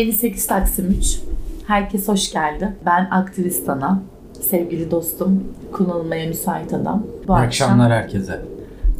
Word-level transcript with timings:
58 0.00 0.46
Taksim 0.46 0.90
3. 0.90 1.20
Herkes 1.66 2.08
hoş 2.08 2.32
geldi. 2.32 2.72
Ben 2.86 3.08
aktivist 3.10 3.68
ana, 3.68 4.02
sevgili 4.40 4.90
dostum, 4.90 5.44
kullanılmaya 5.72 6.28
müsait 6.28 6.72
adam. 6.74 7.02
Bu 7.28 7.32
İyi 7.32 7.36
akşamlar 7.36 7.92
herkese. 7.92 8.40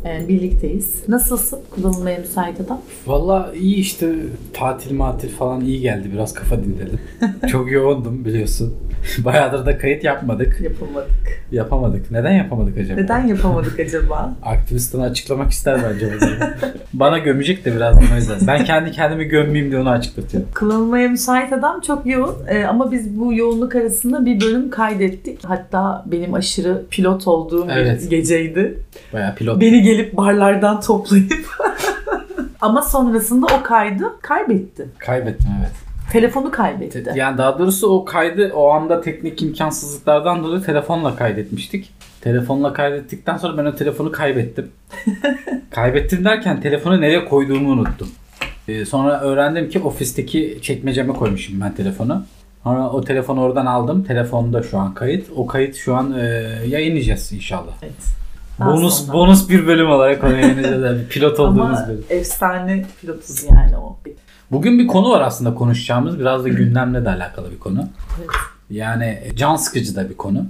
E, 0.05 0.29
birlikteyiz. 0.29 1.09
Nasılsın 1.09 1.59
kullanılmaya 1.71 2.19
müsait 2.19 2.61
adam? 2.61 2.80
Valla 3.07 3.53
iyi 3.61 3.77
işte 3.77 4.15
tatil 4.53 4.95
matil 4.95 5.29
falan 5.29 5.61
iyi 5.61 5.80
geldi. 5.80 6.11
Biraz 6.12 6.34
kafa 6.34 6.57
dinledim. 6.65 7.01
Çok 7.48 7.73
yoğundum 7.73 8.25
biliyorsun. 8.25 8.75
Bayağıdır 9.25 9.66
da 9.66 9.78
kayıt 9.78 10.05
yapmadık. 10.05 10.61
Yapamadık. 10.61 11.11
Yapamadık. 11.52 12.11
Neden 12.11 12.33
yapamadık 12.33 12.78
acaba? 12.78 13.01
Neden 13.01 13.27
yapamadık 13.27 13.80
acaba? 13.80 14.34
Aktivistini 14.42 15.02
açıklamak 15.02 15.51
ister 15.51 15.80
bence 15.84 16.11
bunu. 16.20 16.30
Bana 16.92 17.19
gömecek 17.19 17.64
de 17.64 17.77
birazdan 17.77 18.05
o 18.12 18.17
yüzden. 18.17 18.39
Ben 18.47 18.64
kendi 18.64 18.91
kendimi 18.91 19.25
gömmeyeyim 19.25 19.70
diye 19.70 19.80
onu 19.80 19.91
açıklatıyorum. 19.91 20.48
Kullanılmaya 20.55 21.09
müsait 21.09 21.53
adam 21.53 21.80
çok 21.80 22.06
yoğun. 22.06 22.34
Ee, 22.48 22.64
ama 22.64 22.92
biz 22.92 23.19
bu 23.20 23.34
yoğunluk 23.34 23.75
arasında 23.75 24.27
bir 24.27 24.41
bölüm 24.41 24.70
kaydettik. 24.70 25.39
Hatta 25.45 26.05
benim 26.06 26.34
aşırı 26.34 26.83
pilot 26.91 27.28
olduğum 27.28 27.67
evet. 27.70 28.03
bir 28.03 28.11
geceydi. 28.11 28.78
Bayağı 29.12 29.34
pilot. 29.34 29.61
Beni 29.61 29.83
gelip 29.91 30.17
barlardan 30.17 30.80
toplayıp 30.80 31.47
ama 32.61 32.83
sonrasında 32.83 33.47
o 33.47 33.62
kaydı 33.62 34.05
kaybetti. 34.23 34.89
Kaybettim 34.98 35.51
evet. 35.61 35.73
Telefonu 36.12 36.51
kaybetti. 36.51 37.12
Yani 37.15 37.39
daha 37.39 37.59
doğrusu 37.59 37.89
o 37.89 38.05
kaydı 38.05 38.53
o 38.55 38.71
anda 38.71 39.01
teknik 39.01 39.43
imkansızlıklardan 39.43 40.45
dolayı 40.45 40.62
telefonla 40.62 41.17
kaydetmiştik. 41.17 41.91
Telefonla 42.20 42.73
kaydettikten 42.73 43.37
sonra 43.37 43.59
ben 43.59 43.64
o 43.64 43.75
telefonu 43.75 44.12
kaybettim. 44.12 44.70
kaybettim 45.70 46.25
derken 46.25 46.61
telefonu 46.61 47.01
nereye 47.01 47.25
koyduğumu 47.25 47.70
unuttum. 47.70 48.09
Ee, 48.69 48.84
sonra 48.84 49.20
öğrendim 49.20 49.69
ki 49.69 49.81
ofisteki 49.81 50.59
çekmeceme 50.62 51.12
koymuşum 51.12 51.61
ben 51.61 51.75
telefonu. 51.75 52.25
Sonra 52.62 52.91
o 52.91 53.05
telefonu 53.05 53.41
oradan 53.41 53.67
aldım. 53.67 54.05
Telefonda 54.05 54.62
şu 54.62 54.79
an 54.79 54.95
kayıt. 54.95 55.27
O 55.36 55.47
kayıt 55.47 55.77
şu 55.77 55.95
an 55.97 56.19
e, 56.19 56.25
yayınlayacağız 56.67 57.33
inşallah. 57.33 57.73
Evet. 57.83 58.20
Bonus 58.61 59.06
sonra. 59.06 59.12
bonus 59.19 59.48
bir 59.48 59.66
bölüm 59.66 59.91
olarak 59.91 60.25
onu 60.25 60.33
yayınlayacağız. 60.33 61.08
pilot 61.08 61.41
olduğumuz 61.41 61.78
Ama 61.78 61.89
bölüm. 61.89 62.05
efsane 62.11 62.84
pilotuz 63.00 63.44
yani 63.44 63.77
o. 63.77 63.98
Bugün 64.50 64.78
bir 64.78 64.86
konu 64.86 65.11
var 65.11 65.20
aslında 65.20 65.55
konuşacağımız. 65.55 66.19
Biraz 66.19 66.44
da 66.44 66.48
gündemle 66.48 67.05
de 67.05 67.11
alakalı 67.11 67.50
bir 67.50 67.58
konu. 67.58 67.89
Yani 68.70 69.19
can 69.36 69.56
sıkıcı 69.56 69.97
da 69.97 70.11
bir 70.11 70.17
konu. 70.17 70.47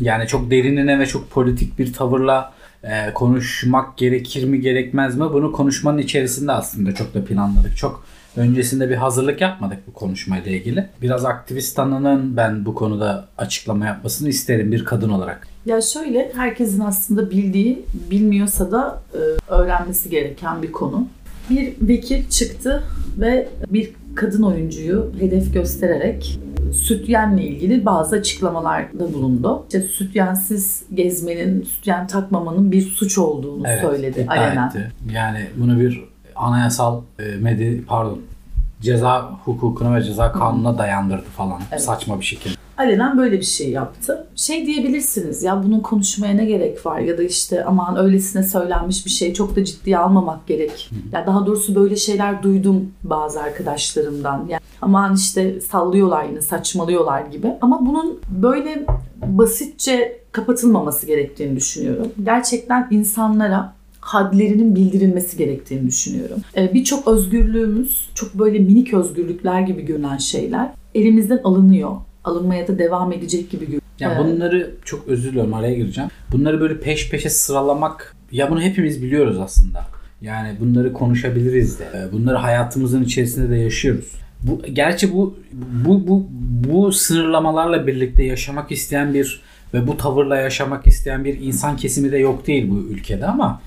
Yani 0.00 0.26
çok 0.26 0.50
derinine 0.50 0.98
ve 0.98 1.06
çok 1.06 1.30
politik 1.30 1.78
bir 1.78 1.92
tavırla 1.92 2.52
e, 2.84 3.12
konuşmak 3.14 3.96
gerekir 3.98 4.44
mi 4.44 4.60
gerekmez 4.60 5.16
mi? 5.16 5.24
Bunu 5.32 5.52
konuşmanın 5.52 5.98
içerisinde 5.98 6.52
aslında 6.52 6.94
çok 6.94 7.14
da 7.14 7.24
planladık. 7.24 7.76
Çok 7.76 8.04
öncesinde 8.36 8.90
bir 8.90 8.96
hazırlık 8.96 9.40
yapmadık 9.40 9.78
bu 9.86 9.92
konuşmayla 9.92 10.52
ilgili. 10.52 10.88
Biraz 11.02 11.24
aktivist 11.24 11.76
tanının 11.76 12.36
ben 12.36 12.64
bu 12.66 12.74
konuda 12.74 13.28
açıklama 13.38 13.86
yapmasını 13.86 14.28
isterim 14.28 14.72
bir 14.72 14.84
kadın 14.84 15.10
olarak. 15.10 15.48
Ya 15.66 15.80
şöyle 15.80 16.32
herkesin 16.34 16.80
aslında 16.80 17.30
bildiği, 17.30 17.84
bilmiyorsa 18.10 18.70
da 18.72 19.02
e, 19.14 19.18
öğrenmesi 19.52 20.10
gereken 20.10 20.62
bir 20.62 20.72
konu. 20.72 21.06
Bir 21.50 21.74
vekil 21.80 22.28
çıktı 22.28 22.84
ve 23.18 23.48
bir 23.70 23.90
kadın 24.14 24.42
oyuncuyu 24.42 25.12
hedef 25.20 25.54
göstererek 25.54 26.40
sütyenle 26.72 27.42
ilgili 27.42 27.86
bazı 27.86 28.16
açıklamalarda 28.16 29.14
bulundu. 29.14 29.62
İşte 29.66 29.80
sütyensiz 29.80 30.82
gezmenin, 30.94 31.62
sütyen 31.62 32.06
takmamanın 32.06 32.72
bir 32.72 32.82
suç 32.82 33.18
olduğunu 33.18 33.68
evet, 33.68 33.80
söyledi 33.80 34.26
alenen. 34.28 34.68
Etti. 34.68 34.92
Yani 35.12 35.46
bunu 35.56 35.80
bir 35.80 36.04
anayasal 36.36 37.00
e, 37.18 37.36
medya 37.36 37.72
pardon 37.86 38.20
ceza 38.80 39.30
hukukuna 39.44 39.94
ve 39.94 40.02
ceza 40.02 40.32
kanununa 40.32 40.78
dayandırdı 40.78 41.26
falan 41.36 41.60
evet. 41.70 41.82
saçma 41.82 42.20
bir 42.20 42.24
şekilde 42.24 42.61
alenen 42.82 43.18
böyle 43.18 43.40
bir 43.40 43.44
şey 43.44 43.70
yaptı. 43.70 44.26
Şey 44.36 44.66
diyebilirsiniz 44.66 45.42
ya 45.42 45.62
bunun 45.64 45.80
konuşmaya 45.80 46.34
ne 46.34 46.44
gerek 46.44 46.86
var 46.86 47.00
ya 47.00 47.18
da 47.18 47.22
işte 47.22 47.64
aman 47.64 47.96
öylesine 47.96 48.42
söylenmiş 48.42 49.06
bir 49.06 49.10
şey 49.10 49.34
çok 49.34 49.56
da 49.56 49.64
ciddiye 49.64 49.98
almamak 49.98 50.46
gerek. 50.46 50.90
Ya 50.92 50.98
yani 51.18 51.26
daha 51.26 51.46
doğrusu 51.46 51.74
böyle 51.74 51.96
şeyler 51.96 52.42
duydum 52.42 52.90
bazı 53.02 53.40
arkadaşlarımdan. 53.40 54.46
Yani 54.48 54.62
aman 54.82 55.14
işte 55.14 55.60
sallıyorlar 55.60 56.24
yine 56.24 56.40
saçmalıyorlar 56.40 57.22
gibi. 57.22 57.52
Ama 57.60 57.86
bunun 57.86 58.20
böyle 58.42 58.86
basitçe 59.26 60.20
kapatılmaması 60.32 61.06
gerektiğini 61.06 61.56
düşünüyorum. 61.56 62.06
Gerçekten 62.24 62.88
insanlara 62.90 63.74
hadlerinin 64.00 64.74
bildirilmesi 64.76 65.36
gerektiğini 65.36 65.86
düşünüyorum. 65.86 66.38
Ee, 66.56 66.74
Birçok 66.74 67.08
özgürlüğümüz 67.08 68.08
çok 68.14 68.34
böyle 68.34 68.58
minik 68.58 68.94
özgürlükler 68.94 69.60
gibi 69.60 69.82
görünen 69.82 70.16
şeyler 70.16 70.70
elimizden 70.94 71.40
alınıyor 71.44 71.96
alınmaya 72.24 72.68
da 72.68 72.78
devam 72.78 73.12
edecek 73.12 73.50
gibi 73.50 73.60
görünüyor. 73.60 73.82
Ya 74.00 74.18
bunları 74.18 74.74
çok 74.84 75.08
özür 75.08 75.30
diliyorum 75.30 75.54
araya 75.54 75.74
gireceğim. 75.74 76.10
Bunları 76.32 76.60
böyle 76.60 76.80
peş 76.80 77.10
peşe 77.10 77.30
sıralamak 77.30 78.16
ya 78.32 78.50
bunu 78.50 78.62
hepimiz 78.62 79.02
biliyoruz 79.02 79.38
aslında. 79.38 79.86
Yani 80.20 80.56
bunları 80.60 80.92
konuşabiliriz 80.92 81.78
de. 81.78 81.84
Ee, 81.94 82.12
bunları 82.12 82.36
hayatımızın 82.36 83.04
içerisinde 83.04 83.50
de 83.50 83.56
yaşıyoruz. 83.56 84.12
Bu 84.42 84.62
gerçi 84.72 85.12
bu 85.12 85.36
bu 85.84 86.08
bu 86.08 86.26
bu 86.68 86.92
sınırlamalarla 86.92 87.86
birlikte 87.86 88.24
yaşamak 88.24 88.72
isteyen 88.72 89.14
bir 89.14 89.42
ve 89.74 89.86
bu 89.86 89.96
tavırla 89.96 90.36
yaşamak 90.36 90.86
isteyen 90.86 91.24
bir 91.24 91.40
insan 91.40 91.76
kesimi 91.76 92.12
de 92.12 92.18
yok 92.18 92.46
değil 92.46 92.70
bu 92.70 92.78
ülkede 92.78 93.26
ama 93.26 93.60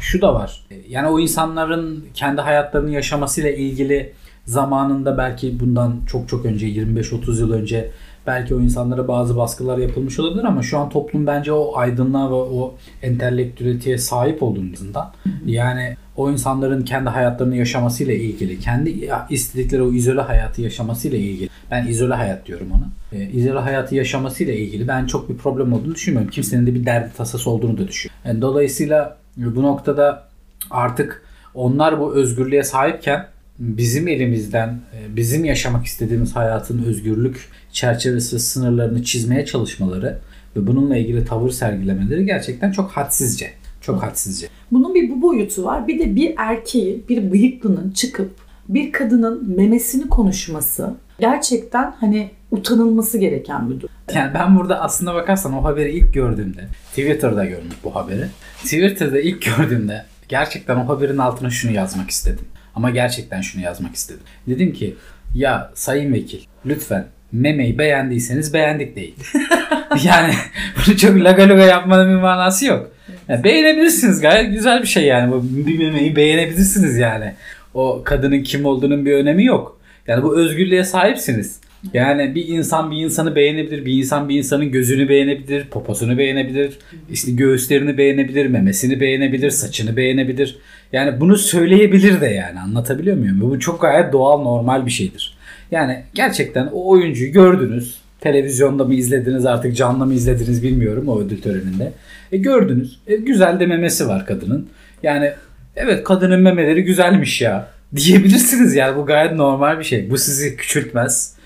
şu 0.00 0.22
da 0.22 0.34
var. 0.34 0.66
Yani 0.88 1.08
o 1.08 1.20
insanların 1.20 2.04
kendi 2.14 2.40
hayatlarını 2.40 2.90
yaşamasıyla 2.90 3.50
ilgili 3.50 4.12
zamanında 4.46 5.18
belki 5.18 5.60
bundan 5.60 5.96
çok 6.06 6.28
çok 6.28 6.46
önce 6.46 6.66
25-30 6.66 7.40
yıl 7.40 7.52
önce 7.52 7.90
belki 8.26 8.54
o 8.54 8.60
insanlara 8.60 9.08
bazı 9.08 9.36
baskılar 9.36 9.78
yapılmış 9.78 10.20
olabilir 10.20 10.44
ama 10.44 10.62
şu 10.62 10.78
an 10.78 10.88
toplum 10.88 11.26
bence 11.26 11.52
o 11.52 11.76
aydınlığa 11.76 12.30
ve 12.30 12.34
o 12.34 12.74
entelektüeliteye 13.02 13.98
sahip 13.98 14.42
olduğundan 14.42 15.12
yani 15.46 15.96
o 16.16 16.30
insanların 16.30 16.84
kendi 16.84 17.10
hayatlarını 17.10 17.56
yaşamasıyla 17.56 18.14
ilgili, 18.14 18.58
kendi 18.58 19.10
istedikleri 19.30 19.82
o 19.82 19.92
izole 19.92 20.20
hayatı 20.20 20.62
yaşamasıyla 20.62 21.18
ilgili. 21.18 21.48
Ben 21.70 21.86
izole 21.86 22.14
hayat 22.14 22.46
diyorum 22.46 22.66
ona. 22.72 23.18
E, 23.20 23.30
izole 23.30 23.58
hayatı 23.58 23.94
yaşamasıyla 23.94 24.54
ilgili 24.54 24.88
ben 24.88 25.06
çok 25.06 25.28
bir 25.28 25.36
problem 25.36 25.72
olduğunu 25.72 25.94
düşünmüyorum. 25.94 26.30
Kimsenin 26.30 26.66
de 26.66 26.74
bir 26.74 26.86
derdi 26.86 27.10
tasası 27.16 27.50
olduğunu 27.50 27.78
da 27.78 27.88
düşünüyorum. 27.88 28.22
Yani 28.24 28.42
dolayısıyla 28.42 29.16
bu 29.36 29.62
noktada 29.62 30.28
artık 30.70 31.22
onlar 31.54 32.00
bu 32.00 32.14
özgürlüğe 32.14 32.62
sahipken 32.62 33.26
bizim 33.60 34.08
elimizden 34.08 34.68
e, 34.68 35.16
bizim 35.16 35.44
yaşamak 35.44 35.86
istediğimiz 35.86 36.36
hayatın 36.36 36.84
özgürlük 36.84 37.48
çerçevesi 37.72 38.38
sınırlarını 38.38 39.02
çizmeye 39.02 39.46
çalışmaları 39.46 40.18
ve 40.56 40.66
bununla 40.66 40.96
ilgili 40.96 41.24
tavır 41.24 41.50
sergilemeleri 41.50 42.26
gerçekten 42.26 42.72
çok 42.72 42.90
hadsizce. 42.90 43.50
Çok 43.80 44.02
hadsizce. 44.02 44.48
Bunun 44.72 44.94
bir 44.94 45.10
bu 45.10 45.22
boyutu 45.22 45.64
var. 45.64 45.88
Bir 45.88 45.98
de 45.98 46.16
bir 46.16 46.34
erkeği, 46.36 47.04
bir 47.08 47.32
bıyıklının 47.32 47.90
çıkıp 47.90 48.30
bir 48.68 48.92
kadının 48.92 49.56
memesini 49.56 50.08
konuşması 50.08 50.94
gerçekten 51.20 51.94
hani 52.00 52.30
utanılması 52.50 53.18
gereken 53.18 53.70
bir 53.70 53.80
durum. 53.80 53.94
Yani 54.14 54.34
ben 54.34 54.56
burada 54.56 54.80
aslında 54.80 55.14
bakarsan 55.14 55.52
o 55.52 55.64
haberi 55.64 55.92
ilk 55.92 56.14
gördüğümde 56.14 56.60
Twitter'da 56.88 57.44
görmüş 57.44 57.74
bu 57.84 57.94
haberi. 57.94 58.26
Twitter'da 58.62 59.20
ilk 59.20 59.42
gördüğümde 59.42 60.04
gerçekten 60.28 60.76
o 60.76 60.88
haberin 60.88 61.18
altına 61.18 61.50
şunu 61.50 61.72
yazmak 61.72 62.10
istedim. 62.10 62.44
Ama 62.74 62.90
gerçekten 62.90 63.40
şunu 63.40 63.62
yazmak 63.62 63.94
istedim. 63.94 64.22
Dedim 64.48 64.72
ki 64.72 64.96
ya 65.34 65.70
sayın 65.74 66.12
vekil 66.12 66.40
lütfen 66.66 67.06
memeyi 67.32 67.78
beğendiyseniz 67.78 68.54
beğendik 68.54 68.96
değil. 68.96 69.14
yani 70.04 70.34
bunu 70.76 70.96
çok 70.96 71.16
laga 71.16 71.42
laga 71.42 71.62
yapmanın 71.62 72.16
bir 72.16 72.20
manası 72.22 72.66
yok. 72.66 72.90
Yani 73.28 73.44
beğenebilirsiniz 73.44 74.20
gayet 74.20 74.52
güzel 74.52 74.82
bir 74.82 74.86
şey 74.86 75.04
yani. 75.04 75.32
Bu 75.32 75.42
bir 75.44 75.78
memeyi 75.78 76.16
beğenebilirsiniz 76.16 76.96
yani. 76.96 77.34
O 77.74 78.02
kadının 78.04 78.42
kim 78.42 78.64
olduğunun 78.64 79.06
bir 79.06 79.12
önemi 79.12 79.44
yok. 79.44 79.80
Yani 80.06 80.22
bu 80.22 80.38
özgürlüğe 80.38 80.84
sahipsiniz. 80.84 81.60
Yani 81.94 82.34
bir 82.34 82.48
insan 82.48 82.90
bir 82.90 82.96
insanı 82.96 83.36
beğenebilir, 83.36 83.84
bir 83.84 83.92
insan 83.92 84.28
bir 84.28 84.38
insanın 84.38 84.70
gözünü 84.70 85.08
beğenebilir, 85.08 85.64
poposunu 85.64 86.18
beğenebilir, 86.18 86.78
işte 87.10 87.32
göğüslerini 87.32 87.98
beğenebilir, 87.98 88.46
memesini 88.46 89.00
beğenebilir, 89.00 89.50
saçını 89.50 89.96
beğenebilir. 89.96 90.58
Yani 90.92 91.20
bunu 91.20 91.36
söyleyebilir 91.36 92.20
de 92.20 92.26
yani 92.26 92.60
anlatabiliyor 92.60 93.16
muyum? 93.16 93.40
Bu 93.40 93.60
çok 93.60 93.80
gayet 93.80 94.12
doğal 94.12 94.42
normal 94.42 94.86
bir 94.86 94.90
şeydir. 94.90 95.36
Yani 95.70 96.02
gerçekten 96.14 96.66
o 96.66 96.88
oyuncuyu 96.88 97.32
gördünüz. 97.32 98.00
Televizyonda 98.20 98.84
mı 98.84 98.94
izlediniz 98.94 99.46
artık 99.46 99.76
canlı 99.76 100.06
mı 100.06 100.14
izlediniz 100.14 100.62
bilmiyorum 100.62 101.08
o 101.08 101.20
ödül 101.20 101.42
töreninde. 101.42 101.92
E 102.32 102.36
gördünüz. 102.36 103.00
E, 103.06 103.16
güzel 103.16 103.60
de 103.60 103.66
memesi 103.66 104.08
var 104.08 104.26
kadının. 104.26 104.68
Yani 105.02 105.32
evet 105.76 106.04
kadının 106.04 106.40
memeleri 106.40 106.84
güzelmiş 106.84 107.40
ya 107.40 107.68
diyebilirsiniz 107.96 108.74
yani 108.74 108.96
bu 108.96 109.06
gayet 109.06 109.32
normal 109.32 109.78
bir 109.78 109.84
şey. 109.84 110.10
Bu 110.10 110.18
sizi 110.18 110.56
küçültmez. 110.56 111.39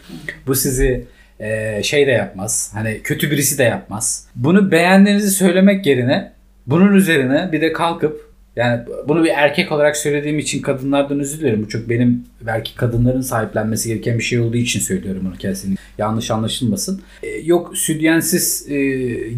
Bu 0.47 0.55
sizi 0.55 1.05
e, 1.41 1.83
şey 1.83 2.07
de 2.07 2.11
yapmaz. 2.11 2.71
Hani 2.75 3.01
kötü 3.05 3.31
birisi 3.31 3.59
de 3.59 3.63
yapmaz. 3.63 4.27
Bunu 4.35 4.71
beğendiğinizi 4.71 5.31
söylemek 5.31 5.87
yerine 5.87 6.33
bunun 6.67 6.95
üzerine 6.95 7.49
bir 7.53 7.61
de 7.61 7.73
kalkıp 7.73 8.35
Yani 8.57 8.81
bunu 9.09 9.25
bir 9.25 9.31
erkek 9.31 9.73
olarak 9.73 9.97
söylediğim 9.97 10.39
için 10.39 10.63
kadınlardan 10.63 11.21
özür 11.21 11.41
dilerim. 11.41 11.63
Bu 11.63 11.69
çok 11.69 11.89
benim 11.89 12.25
belki 12.41 12.77
kadınların 12.77 13.21
sahiplenmesi 13.21 13.89
gereken 13.89 14.19
bir 14.19 14.25
şey 14.25 14.41
olduğu 14.41 14.57
için 14.57 14.81
söylüyorum 14.81 15.23
bunu 15.25 15.37
kesinlikle. 15.37 15.83
Yanlış 15.99 16.31
anlaşılmasın. 16.31 17.03
Ee, 17.23 17.29
yok 17.29 17.77
südyensiz 17.77 18.67
e, 18.71 18.77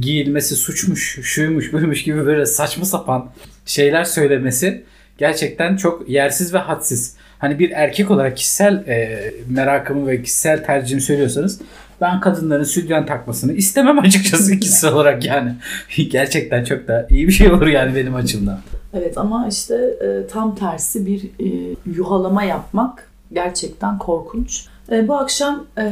giyilmesi 0.01 0.57
suçmuş, 0.57 1.19
şuymuş, 1.23 1.73
buymuş 1.73 2.05
gibi 2.05 2.27
böyle 2.27 2.47
saçma 2.47 2.85
sapan 2.85 3.31
şeyler 3.67 4.05
söylemesi 4.05 4.85
gerçekten 5.19 5.77
çok 5.77 6.09
yersiz 6.09 6.55
ve 6.55 6.59
hadsiz. 6.59 7.17
Hani 7.39 7.59
bir 7.59 7.71
erkek 7.71 8.11
olarak 8.11 8.37
kişisel 8.37 8.75
e, 8.89 9.31
merakımı 9.49 10.07
ve 10.07 10.23
kişisel 10.23 10.65
tercihimi 10.65 11.01
söylüyorsanız 11.01 11.61
ben 12.01 12.21
kadınların 12.21 12.65
sütyen 12.65 13.07
takmasını 13.07 13.53
istemem 13.53 13.99
açıkçası 14.05 14.59
kişisel 14.59 14.93
olarak 14.93 15.25
yani. 15.25 15.55
Gerçekten 16.11 16.65
çok 16.65 16.89
da 16.89 17.07
iyi 17.11 17.29
bir 17.29 17.33
şey 17.33 17.53
olur 17.53 17.67
yani 17.67 17.95
benim 17.97 18.15
açımdan. 18.15 18.61
Evet 18.95 19.19
ama 19.19 19.49
işte 19.51 19.75
e, 19.75 20.27
tam 20.27 20.57
tersi 20.57 21.07
bir 21.07 21.25
e, 21.25 21.77
yuhalama 21.97 22.45
yapmak 22.45 23.09
gerçekten 23.33 23.99
korkunç. 23.99 24.67
E, 24.93 25.09
bu 25.09 25.15
akşam 25.15 25.67
e, 25.79 25.85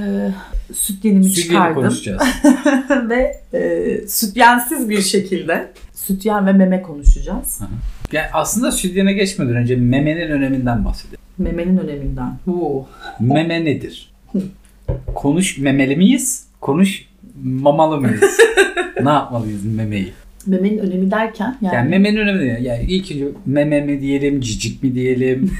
sütyenimi 0.74 1.24
Sütyeni 1.24 1.48
çıkardım 1.48 1.74
konuşacağız. 1.74 2.22
ve 3.08 3.40
e, 3.52 4.08
sütyensiz 4.08 4.88
bir 4.88 5.02
şekilde 5.02 5.72
sütyen 5.92 6.46
ve 6.46 6.52
meme 6.52 6.82
konuşacağız. 6.82 7.60
Yani 8.12 8.26
aslında 8.32 8.72
sütyene 8.72 9.12
geçmeden 9.12 9.56
önce 9.56 9.76
memenin 9.76 10.30
öneminden 10.30 10.84
bahsedelim. 10.84 11.23
Memenin 11.38 11.78
öneminden. 11.78 12.36
Oo. 12.46 12.86
Meme 13.20 13.64
nedir? 13.64 14.12
Konuş 15.14 15.58
memeli 15.58 15.96
miyiz? 15.96 16.46
Konuş 16.60 17.08
mamalı 17.44 18.00
mıyız? 18.00 18.38
ne 19.02 19.10
yapmalıyız 19.10 19.64
memeyi? 19.64 20.12
Memenin 20.46 20.78
önemi 20.78 21.10
derken 21.10 21.56
yani, 21.62 21.74
Yani 21.74 21.88
memenin 21.90 22.16
önemi 22.16 22.48
ne? 22.48 22.58
Yani 22.62 22.84
ilk 22.88 23.10
önce 23.12 23.28
meme 23.46 23.80
mi 23.80 24.00
diyelim, 24.00 24.40
cicik 24.40 24.82
mi 24.82 24.94
diyelim, 24.94 25.50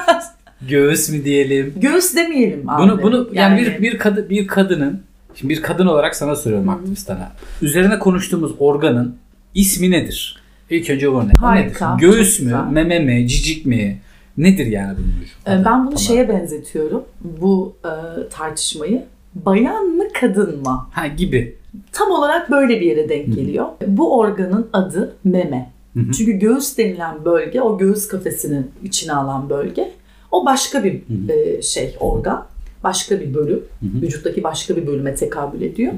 göğüs 0.68 1.10
mü 1.10 1.24
diyelim? 1.24 1.74
göğüs 1.76 2.16
demeyelim 2.16 2.68
abi. 2.70 2.82
Bunu 2.82 3.02
bunu 3.02 3.28
yani, 3.32 3.60
bir 3.60 3.82
bir 3.82 3.98
kadın 3.98 4.30
bir 4.30 4.46
kadının 4.46 5.02
şimdi 5.34 5.54
bir 5.54 5.62
kadın 5.62 5.86
olarak 5.86 6.16
sana 6.16 6.36
soruyorum 6.36 6.68
aktivistana. 6.68 7.32
Üzerine 7.62 7.98
konuştuğumuz 7.98 8.52
organın 8.58 9.16
ismi 9.54 9.90
nedir? 9.90 10.42
İlk 10.70 10.90
önce 10.90 11.12
bu 11.12 11.28
ne? 11.28 11.32
Harika, 11.40 11.94
nedir? 11.94 12.06
Göğüs 12.08 12.40
mü, 12.40 12.44
güzel. 12.44 12.64
meme 12.70 12.98
mi, 12.98 13.28
cicik 13.28 13.66
mi? 13.66 13.98
Nedir 14.38 14.66
yani 14.66 14.96
bunun? 14.98 15.56
Ee, 15.60 15.64
Ben 15.64 15.86
bunu 15.86 15.98
şeye 15.98 16.28
benzetiyorum. 16.28 17.04
Bu 17.40 17.76
e, 17.84 17.92
tartışmayı. 18.28 19.04
Bayan 19.34 19.84
mı 19.84 20.04
kadın 20.20 20.58
mı? 20.62 20.86
ha 20.92 21.06
gibi. 21.06 21.56
Tam 21.92 22.10
olarak 22.10 22.50
böyle 22.50 22.80
bir 22.80 22.86
yere 22.86 23.08
denk 23.08 23.34
geliyor. 23.34 23.66
Bu 23.86 24.18
organın 24.18 24.68
adı 24.72 25.16
meme. 25.24 25.70
Hı 25.94 26.00
hı. 26.00 26.12
Çünkü 26.12 26.32
göğüs 26.32 26.78
denilen 26.78 27.24
bölge, 27.24 27.60
o 27.60 27.78
göğüs 27.78 28.08
kafesinin 28.08 28.70
içine 28.82 29.12
alan 29.12 29.50
bölge. 29.50 29.92
O 30.32 30.46
başka 30.46 30.84
bir 30.84 31.02
e, 31.28 31.62
şey, 31.62 31.96
organ. 32.00 32.46
Başka 32.84 33.20
bir 33.20 33.34
bölüm. 33.34 33.62
hı. 33.80 34.02
Vücuttaki 34.02 34.42
başka 34.44 34.76
bir 34.76 34.86
bölüme 34.86 35.14
tekabül 35.14 35.62
ediyor. 35.62 35.92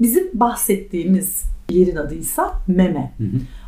Bizim 0.00 0.30
bahsettiğimiz 0.34 1.42
yerin 1.70 1.96
adıysa 1.96 2.52
meme. 2.68 3.12
hı. 3.18 3.24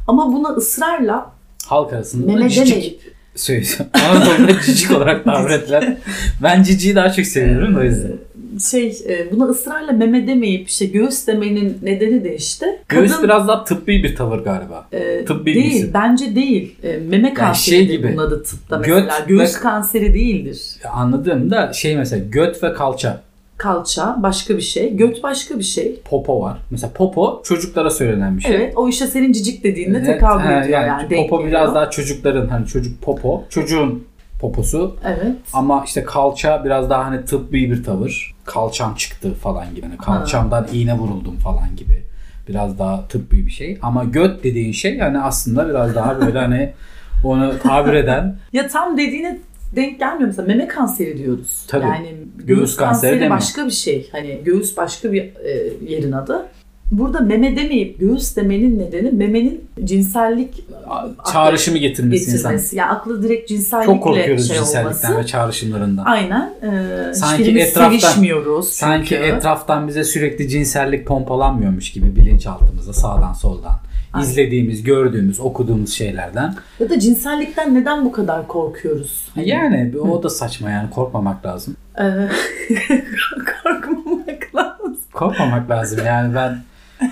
Ama 0.08 0.32
buna 0.32 0.48
ısrarla 0.48 1.32
Halk 1.66 1.92
arasında 1.92 2.26
meme 2.26 2.50
demeyip 2.56 3.14
Anadolu'da 3.92 4.60
cicik 4.66 4.90
olarak 4.90 5.24
tabir 5.24 5.50
edilen. 5.50 5.98
Ben 6.42 6.62
ciciyi 6.62 6.94
daha 6.94 7.12
çok 7.12 7.26
seviyorum 7.26 7.76
o 7.78 7.82
yüzden. 7.82 8.12
şey 8.70 8.98
e, 9.08 9.32
buna 9.32 9.44
ısrarla 9.44 9.92
meme 9.92 10.26
demeyip 10.26 10.68
işte 10.68 10.86
göğüs 10.86 11.26
demenin 11.26 11.78
nedeni 11.82 12.24
de 12.24 12.36
işte 12.36 12.66
Göğüs 12.88 13.10
kadın 13.12 13.24
biraz 13.24 13.48
daha 13.48 13.64
tıbbi 13.64 14.02
bir 14.02 14.16
tavır 14.16 14.38
galiba. 14.38 14.88
e, 14.92 15.24
tıbbi 15.24 15.54
değil 15.54 15.66
birisi. 15.72 15.94
bence 15.94 16.34
değil 16.34 16.74
E, 16.82 16.96
meme 16.96 17.34
kanseri 17.34 17.76
şey 17.76 17.88
de 17.88 17.92
gibi, 17.92 18.08
bunun 18.12 18.26
adı 18.26 18.42
tıpta 18.42 18.76
göt 18.76 19.04
mesela 19.04 19.24
göğüs 19.28 19.56
ve- 19.56 19.60
kanseri 19.60 20.14
değildir 20.14 20.60
Anladığımda 20.92 21.72
şey 21.72 21.96
mesela 21.96 22.24
göt 22.30 22.62
ve 22.62 22.74
kalça. 22.74 23.20
Kalça 23.56 24.16
başka 24.18 24.56
bir 24.56 24.62
şey 24.62 24.96
göt 24.96 25.22
başka 25.22 25.58
bir 25.58 25.64
şey 25.64 26.00
Popo 26.04 26.40
var. 26.42 26.58
Mesela 26.70 26.92
popo 26.92 27.42
çocuklara 27.44 27.90
söylenen 27.90 28.36
bir 28.36 28.42
şey. 28.42 28.54
evet 28.56 28.72
o 28.76 28.88
işte 28.88 29.06
senin 29.06 29.32
cicik 29.32 29.64
dediğinde 29.64 29.96
Evet, 29.98 30.06
tekabül 30.06 30.44
ha, 30.44 30.64
ediyor 30.64 30.80
yani, 30.80 31.10
denk 31.10 31.30
popo 31.30 31.42
geliyor. 31.42 31.60
biraz 31.62 31.74
daha 31.74 31.90
çocukların 31.90 32.46
hani 32.48 32.66
çocuk 32.66 33.02
popo, 33.02 33.44
çocuğun 33.50 34.04
poposu 34.40 34.96
evet 35.04 35.36
ama 35.52 35.82
işte 35.86 36.04
kalça 36.04 36.64
biraz 36.64 36.90
daha 36.90 37.04
hani 37.04 37.24
tıbbi 37.24 37.70
bir 37.70 37.84
tavır. 37.84 38.34
Kalçam 38.44 38.94
çıktı 38.94 39.34
falan 39.34 39.74
gibi. 39.74 39.86
Hani 39.86 39.96
kalçamdan 39.96 40.66
iğne 40.72 40.94
vuruldum 40.98 41.36
falan 41.36 41.76
gibi. 41.76 42.02
Biraz 42.48 42.78
daha 42.78 43.08
tıbbi 43.08 43.46
bir 43.46 43.50
şey. 43.50 43.78
Ama 43.82 44.04
göt 44.04 44.44
dediğin 44.44 44.72
şey 44.72 44.96
yani 44.96 45.20
aslında 45.20 45.68
biraz 45.68 45.94
daha 45.94 46.20
böyle 46.20 46.38
hani 46.38 46.72
onu 47.24 47.52
tabir 47.62 47.92
eden 47.94 48.36
ya 48.52 48.68
tam 48.68 48.96
dediğine 48.98 49.38
denk 49.76 49.98
gelmiyor 49.98 50.26
mesela 50.28 50.46
meme 50.48 50.68
kanseri 50.68 51.18
diyoruz 51.18 51.64
Tabii. 51.68 51.84
yani 51.86 52.14
Göğüs 52.44 52.76
kanseri 52.76 53.20
deme. 53.20 53.30
başka 53.30 53.66
bir 53.66 53.70
şey 53.70 54.08
hani 54.12 54.40
göğüs 54.44 54.76
başka 54.76 55.12
bir 55.12 55.22
e, 55.22 55.72
yerin 55.88 56.12
adı 56.12 56.46
Burada 56.90 57.20
meme 57.20 57.56
demeyip 57.56 58.00
göğüs 58.00 58.36
demenin 58.36 58.78
nedeni 58.78 59.10
memenin 59.10 59.64
cinsellik 59.84 60.64
çağrışımı 61.32 61.78
getirmesi, 61.78 62.32
getirmesi. 62.32 62.76
Yani 62.76 62.90
aklı 62.90 63.22
direkt 63.22 63.48
cinsellikle 63.48 63.92
Çok 63.92 64.02
korkuyoruz 64.02 64.48
şey 64.48 64.56
cinsellikten 64.56 65.08
olması. 65.08 65.18
ve 65.22 65.26
çağrışımlarından. 65.26 66.04
Aynen. 66.04 66.54
E, 67.10 67.14
Sanki 67.14 67.42
etraftan- 67.58 67.90
sevişmiyoruz 67.98 68.64
çünkü. 68.66 68.76
Sanki 68.76 69.16
etraftan 69.16 69.88
bize 69.88 70.04
sürekli 70.04 70.48
cinsellik 70.48 71.06
pompalanmıyormuş 71.06 71.92
gibi 71.92 72.16
bilinçaltımıza 72.16 72.92
sağdan 72.92 73.32
soldan. 73.32 73.76
Aynen. 74.14 74.26
izlediğimiz, 74.28 74.82
gördüğümüz, 74.82 75.40
okuduğumuz 75.40 75.92
şeylerden. 75.92 76.54
Ya 76.80 76.90
da 76.90 76.98
cinsellikten 76.98 77.74
neden 77.74 78.04
bu 78.04 78.12
kadar 78.12 78.48
korkuyoruz? 78.48 79.28
Hani, 79.34 79.48
Yani 79.48 79.92
o 79.98 80.22
da 80.22 80.30
saçma 80.30 80.70
yani 80.70 80.90
korkmamak 80.90 81.46
lazım. 81.46 81.76
e, 81.98 82.04
korkmamak 83.62 84.54
lazım. 84.54 84.98
Korkmamak 85.12 85.70
lazım 85.70 86.00
yani 86.06 86.34
ben 86.34 86.58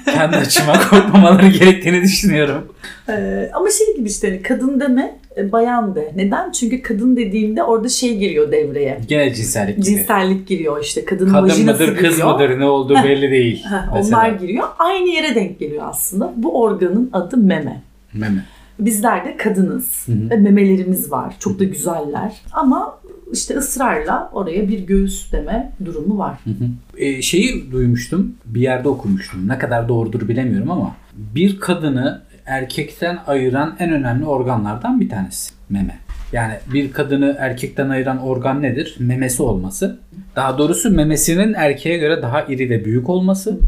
kendi 0.05 0.37
açıma 0.37 0.73
korkmamaları 0.91 1.49
gerektiğini 1.49 2.03
düşünüyorum. 2.03 2.73
E, 3.09 3.51
ama 3.55 3.71
şey 3.71 3.97
gibi 3.97 4.09
işte 4.09 4.29
hani 4.29 4.43
kadın 4.43 4.81
deme, 4.81 5.17
e, 5.37 5.53
bayan 5.53 5.95
de. 5.95 6.13
Neden? 6.17 6.53
Çünkü 6.53 6.83
kadın 6.83 7.17
dediğinde 7.17 7.63
orada 7.63 7.89
şey 7.89 8.19
giriyor 8.19 8.53
devreye. 8.53 9.01
Gene 9.09 9.35
cinsellik 9.35 9.77
gibi. 9.77 9.87
Cinsellik 9.87 10.49
giriyor 10.49 10.83
işte. 10.83 11.05
Kadın 11.05 11.35
vajinası 11.35 11.83
mıdır, 11.83 11.97
kız 11.97 12.17
giriyor. 12.17 12.35
mıdır 12.35 12.61
ne 12.61 12.65
olduğu 12.65 12.95
belli 12.95 13.31
değil. 13.31 13.65
Onlar 13.93 14.29
giriyor. 14.29 14.69
Aynı 14.79 15.09
yere 15.09 15.35
denk 15.35 15.59
geliyor 15.59 15.85
aslında. 15.89 16.33
Bu 16.37 16.61
organın 16.61 17.11
adı 17.13 17.37
meme. 17.37 17.83
Meme. 18.15 18.45
Bizler 18.79 19.25
de 19.25 19.37
kadınız 19.37 20.07
Hı 20.07 20.13
hı. 20.13 20.31
ve 20.31 20.37
memelerimiz 20.37 21.11
var. 21.11 21.35
Çok 21.39 21.59
da 21.59 21.65
güzeller. 21.65 22.33
Ama 22.53 22.99
işte 23.33 23.55
ısrarla 23.55 24.31
oraya 24.33 24.69
bir 24.69 24.79
göğüs 24.79 25.33
deme 25.33 25.73
durumu 25.85 26.19
var. 26.19 26.39
Hı 26.45 26.51
hı. 26.51 26.65
Ee, 26.97 27.23
şeyi 27.23 27.73
duymuştum, 27.73 28.35
bir 28.45 28.61
yerde 28.61 28.89
okumuştum. 28.89 29.49
Ne 29.49 29.59
kadar 29.59 29.89
doğrudur 29.89 30.29
bilemiyorum 30.29 30.71
ama 30.71 30.97
bir 31.15 31.61
kadını 31.61 32.23
erkekten 32.47 33.19
ayıran 33.27 33.77
en 33.79 33.93
önemli 33.93 34.25
organlardan 34.25 35.01
bir 35.01 35.09
tanesi 35.09 35.53
meme. 35.71 35.99
Yani 36.33 36.55
bir 36.73 36.93
kadını 36.93 37.37
erkekten 37.39 37.89
ayıran 37.89 38.19
organ 38.19 38.63
nedir? 38.63 38.97
Memesi 38.99 39.43
olması. 39.43 39.99
Daha 40.37 40.59
doğrusu 40.59 40.91
memesinin 40.91 41.55
erkeğe 41.55 41.99
göre 41.99 42.23
daha 42.23 42.43
iri 42.43 42.71
ve 42.71 42.85
büyük 42.85 43.09
olması 43.09 43.59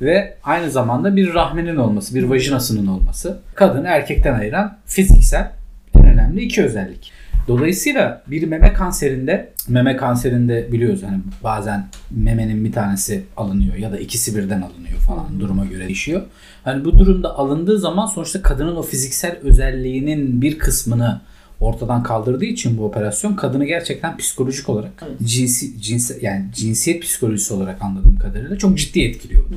ve 0.00 0.34
aynı 0.42 0.70
zamanda 0.70 1.16
bir 1.16 1.34
rahminin 1.34 1.76
olması, 1.76 2.14
bir 2.14 2.22
vajinasının 2.22 2.86
olması. 2.86 3.38
Kadın 3.54 3.84
erkekten 3.84 4.34
ayıran 4.34 4.76
fiziksel 4.86 5.50
en 5.94 6.04
önemli 6.04 6.42
iki 6.42 6.64
özellik. 6.64 7.12
Dolayısıyla 7.48 8.22
bir 8.26 8.46
meme 8.46 8.72
kanserinde, 8.72 9.52
meme 9.68 9.96
kanserinde 9.96 10.72
biliyoruz 10.72 11.02
hani 11.02 11.18
bazen 11.44 11.88
memenin 12.10 12.64
bir 12.64 12.72
tanesi 12.72 13.24
alınıyor 13.36 13.74
ya 13.74 13.92
da 13.92 13.98
ikisi 13.98 14.36
birden 14.36 14.62
alınıyor 14.62 14.98
falan 14.98 15.40
duruma 15.40 15.64
göre 15.64 15.84
değişiyor. 15.86 16.22
Hani 16.64 16.84
bu 16.84 16.98
durumda 16.98 17.38
alındığı 17.38 17.78
zaman 17.78 18.06
sonuçta 18.06 18.42
kadının 18.42 18.76
o 18.76 18.82
fiziksel 18.82 19.36
özelliğinin 19.42 20.42
bir 20.42 20.58
kısmını 20.58 21.20
ortadan 21.60 22.02
kaldırdığı 22.02 22.44
için 22.44 22.78
bu 22.78 22.84
operasyon 22.84 23.34
kadını 23.34 23.64
gerçekten 23.64 24.16
psikolojik 24.16 24.68
olarak 24.68 24.90
Evet. 25.08 25.28
cinsi 25.28 25.82
cinsi 25.82 26.18
yani 26.22 26.46
cinsiyet 26.54 27.02
psikolojisi 27.02 27.54
olarak 27.54 27.82
anladığım 27.82 28.18
kadarıyla 28.18 28.58
çok 28.58 28.78
ciddi 28.78 29.00
etkiliyor. 29.00 29.44
bu. 29.44 29.54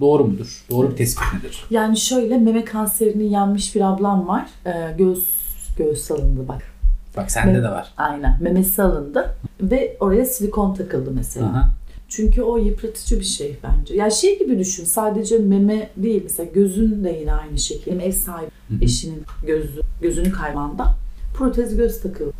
Doğru 0.00 0.24
mudur? 0.24 0.64
Doğru 0.70 0.90
bir 0.90 0.96
tespit 0.96 1.32
midir? 1.34 1.64
Yani 1.70 1.96
şöyle 1.96 2.38
meme 2.38 2.64
kanserini 2.64 3.32
yenmiş 3.32 3.74
bir 3.74 3.80
ablam 3.80 4.28
var. 4.28 4.46
Ee, 4.66 4.70
göğüs 4.98 5.24
göğüs 5.78 6.10
alındı 6.10 6.48
bak. 6.48 6.73
Bak 7.16 7.30
sende 7.30 7.50
Evet. 7.52 7.62
de 7.64 7.68
var. 7.68 7.88
Aynen. 7.96 8.36
Memesi 8.40 8.82
alındı 8.82 9.34
ve 9.60 9.96
oraya 10.00 10.26
silikon 10.26 10.74
takıldı 10.74 11.10
mesela. 11.14 11.46
Aha. 11.46 11.70
Çünkü 12.08 12.42
o 12.42 12.56
yıpratıcı 12.56 13.20
bir 13.20 13.24
şey 13.24 13.56
bence. 13.62 13.94
Ya 13.96 14.10
şey 14.10 14.38
gibi 14.38 14.58
düşün 14.58 14.84
sadece 14.84 15.38
meme 15.38 15.90
değil 15.96 16.20
mesela 16.24 16.50
gözün 16.54 17.04
de 17.04 17.16
yine 17.20 17.32
aynı 17.34 17.58
şekilde. 17.58 17.90
Benim 17.90 18.00
ev 18.08 18.12
sahibi 18.12 18.50
eşinin 18.84 19.22
gözü, 19.46 19.80
gözünü 20.02 20.30
kaybanda 20.32 20.94
protez 21.36 21.76
göz 21.76 22.00
takıldı. 22.00 22.32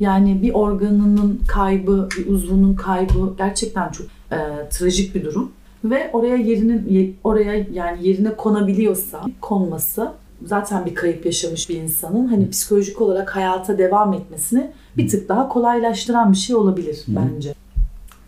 Yani 0.00 0.42
bir 0.42 0.54
organının 0.54 1.40
kaybı, 1.48 2.08
bir 2.18 2.26
uzvunun 2.26 2.74
kaybı 2.74 3.34
gerçekten 3.38 3.90
çok 3.90 4.06
e, 4.32 4.38
trajik 4.70 5.14
bir 5.14 5.24
durum. 5.24 5.52
Ve 5.84 6.10
oraya 6.12 6.36
yerinin 6.36 6.88
ye- 6.88 7.12
oraya 7.24 7.66
yani 7.72 8.08
yerine 8.08 8.36
konabiliyorsa 8.36 9.20
konması 9.40 10.12
zaten 10.44 10.86
bir 10.86 10.94
kayıp 10.94 11.26
yaşamış 11.26 11.68
bir 11.68 11.76
insanın 11.76 12.26
hani 12.28 12.50
psikolojik 12.50 13.00
olarak 13.00 13.36
hayata 13.36 13.78
devam 13.78 14.12
etmesini 14.12 14.70
bir 14.96 15.08
tık 15.08 15.28
daha 15.28 15.48
kolaylaştıran 15.48 16.32
bir 16.32 16.36
şey 16.36 16.56
olabilir 16.56 16.98
bence. 17.08 17.54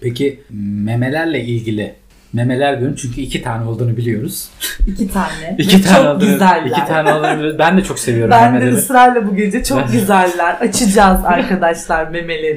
Peki 0.00 0.40
memelerle 0.84 1.44
ilgili 1.44 1.94
memeler 2.32 2.78
diyorum 2.80 2.96
çünkü 2.98 3.20
iki 3.20 3.42
tane 3.42 3.64
olduğunu 3.68 3.96
biliyoruz. 3.96 4.48
İki 4.86 5.08
tane. 5.08 5.56
İki 5.58 5.82
tane 5.82 5.96
çok 5.96 6.06
olduğunu, 6.16 6.30
güzeller. 6.32 6.66
iki 6.66 6.84
tane 6.86 7.14
olduğunu. 7.14 7.58
Ben 7.58 7.76
de 7.78 7.84
çok 7.84 7.98
seviyorum 7.98 8.30
Ben 8.30 8.48
de 8.54 8.58
memeleri. 8.58 8.74
ısrarla 8.78 9.26
bu 9.26 9.36
gece 9.36 9.64
çok 9.64 9.92
güzeller. 9.92 10.54
Açacağız 10.54 11.20
arkadaşlar 11.24 12.08
memeleri. 12.08 12.56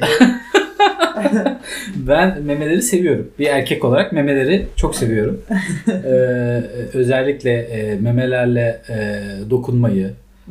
Ben 1.96 2.42
memeleri 2.42 2.82
seviyorum. 2.82 3.28
Bir 3.38 3.46
erkek 3.46 3.84
olarak 3.84 4.12
memeleri 4.12 4.66
çok 4.76 4.96
seviyorum. 4.96 5.42
Ee, 5.88 6.62
özellikle 6.94 7.52
e, 7.52 7.94
memelerle 8.00 8.82
e, 8.88 9.20
dokunmayı, 9.50 10.10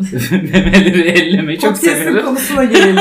memeleri 0.53 1.01
ellemeyi 1.09 1.59
çok 1.59 1.69
Podcast'ın 1.75 2.03
seviyorum. 2.03 2.25
konusuna 2.25 2.63
gelelim. 2.63 2.95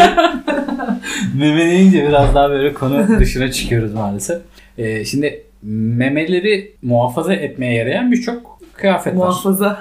Meme 1.39 1.65
deyince 1.71 2.09
biraz 2.09 2.35
daha 2.35 2.51
böyle 2.51 2.75
konu 2.75 3.19
dışına 3.19 3.51
çıkıyoruz 3.53 3.95
maalesef. 3.95 4.39
Ee, 4.79 5.05
şimdi 5.05 5.43
memeleri 5.63 6.73
muhafaza 6.83 7.35
etmeye 7.35 7.75
yarayan 7.75 8.13
birçok 8.13 8.61
kıyafet 8.77 9.13
var. 9.13 9.19
Muhafaza. 9.19 9.81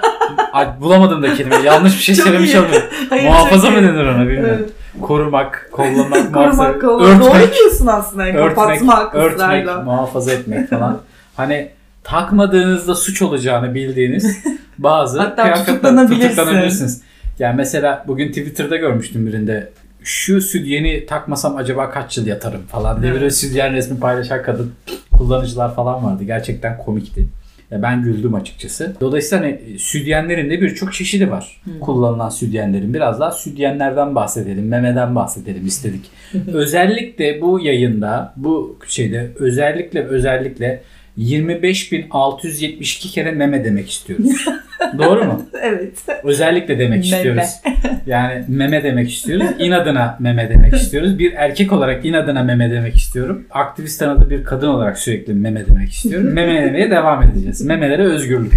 Ay, 0.52 0.66
bulamadım 0.80 1.22
da 1.22 1.34
kelimeyi. 1.34 1.64
Yanlış 1.64 1.98
bir 1.98 2.02
şey 2.02 2.14
Çok 2.14 2.24
söylemiş 2.24 2.54
olmayayım. 2.54 2.84
Muhafaza 3.22 3.70
mı 3.70 3.76
denir 3.82 4.04
ona 4.04 4.28
bilmiyorum. 4.28 4.56
Evet. 4.60 4.70
Korumak, 5.02 5.68
kollamak, 5.72 6.10
muhafaza, 6.34 6.72
Korumak, 6.72 6.80
kollamak. 6.80 7.20
Doğru 7.22 7.28
örtmek, 7.30 7.54
diyorsun 7.54 7.86
aslında. 7.86 8.26
Yani 8.26 8.38
örtmek, 8.38 8.56
kapatmak, 8.56 9.14
örtmek, 9.14 9.66
muhafaza 9.84 10.32
etmek 10.32 10.70
falan. 10.70 11.00
Hani 11.36 11.70
takmadığınızda 12.04 12.94
suç 12.94 13.22
olacağını 13.22 13.74
bildiğiniz 13.74 14.38
bazı 14.78 15.20
Hatta 15.20 15.42
kıyafetler 15.42 15.66
tutuklanabilirsin. 15.74 16.28
tutuklanabilirsiniz. 16.28 17.02
Yani 17.38 17.56
mesela 17.56 18.04
bugün 18.08 18.28
Twitter'da 18.28 18.76
görmüştüm 18.76 19.26
birinde 19.26 19.72
şu 20.02 20.40
sütyeni 20.40 21.06
takmasam 21.06 21.56
acaba 21.56 21.90
kaç 21.90 22.18
yıl 22.18 22.26
yatarım 22.26 22.62
falan 22.66 23.02
diye 23.02 23.12
Evet. 23.12 23.34
sütyen 23.34 23.72
resmi 23.72 24.00
paylaşan 24.00 24.42
kadın 24.42 24.72
kullanıcılar 25.18 25.74
falan 25.74 26.04
vardı. 26.04 26.24
Gerçekten 26.24 26.78
komikti. 26.78 27.28
Ya 27.70 27.82
ben 27.82 28.02
güldüm 28.02 28.34
açıkçası. 28.34 28.96
Dolayısıyla 29.00 29.44
hani 29.44 29.78
sütyenlerin 29.78 30.50
de 30.50 30.60
birçok 30.60 30.92
çeşidi 30.92 31.30
var. 31.30 31.62
Kullanılan 31.80 32.28
sütyenlerin. 32.28 32.94
Biraz 32.94 33.20
daha 33.20 33.30
sütyenlerden 33.30 34.14
bahsedelim, 34.14 34.68
memeden 34.68 35.14
bahsedelim 35.14 35.66
istedik. 35.66 36.10
özellikle 36.52 37.40
bu 37.40 37.60
yayında, 37.60 38.34
bu 38.36 38.78
şeyde 38.86 39.30
özellikle 39.38 40.04
özellikle 40.04 40.82
25.672 41.18 43.10
kere 43.10 43.30
meme 43.30 43.64
demek 43.64 43.90
istiyoruz. 43.90 44.46
Doğru 44.98 45.24
mu? 45.24 45.42
Evet. 45.62 45.92
Özellikle 46.24 46.78
demek 46.78 46.90
Meme. 46.90 47.16
istiyoruz. 47.16 47.42
Yani 48.06 48.44
meme 48.48 48.82
demek 48.82 49.10
istiyoruz. 49.10 49.46
İnadına 49.58 50.16
meme 50.20 50.48
demek 50.50 50.74
istiyoruz. 50.74 51.18
Bir 51.18 51.32
erkek 51.32 51.72
olarak 51.72 52.04
inadına 52.04 52.42
meme 52.42 52.70
demek 52.70 52.96
istiyorum. 52.96 53.44
Aktivist 53.50 53.98
tanıdığı 54.00 54.30
bir 54.30 54.44
kadın 54.44 54.68
olarak 54.68 54.98
sürekli 54.98 55.32
meme 55.34 55.66
demek 55.66 55.90
istiyorum. 55.92 56.28
Meme 56.32 56.62
demeye 56.62 56.90
devam 56.90 57.22
edeceğiz. 57.22 57.60
Memelere 57.64 58.02
özgürlük. 58.02 58.52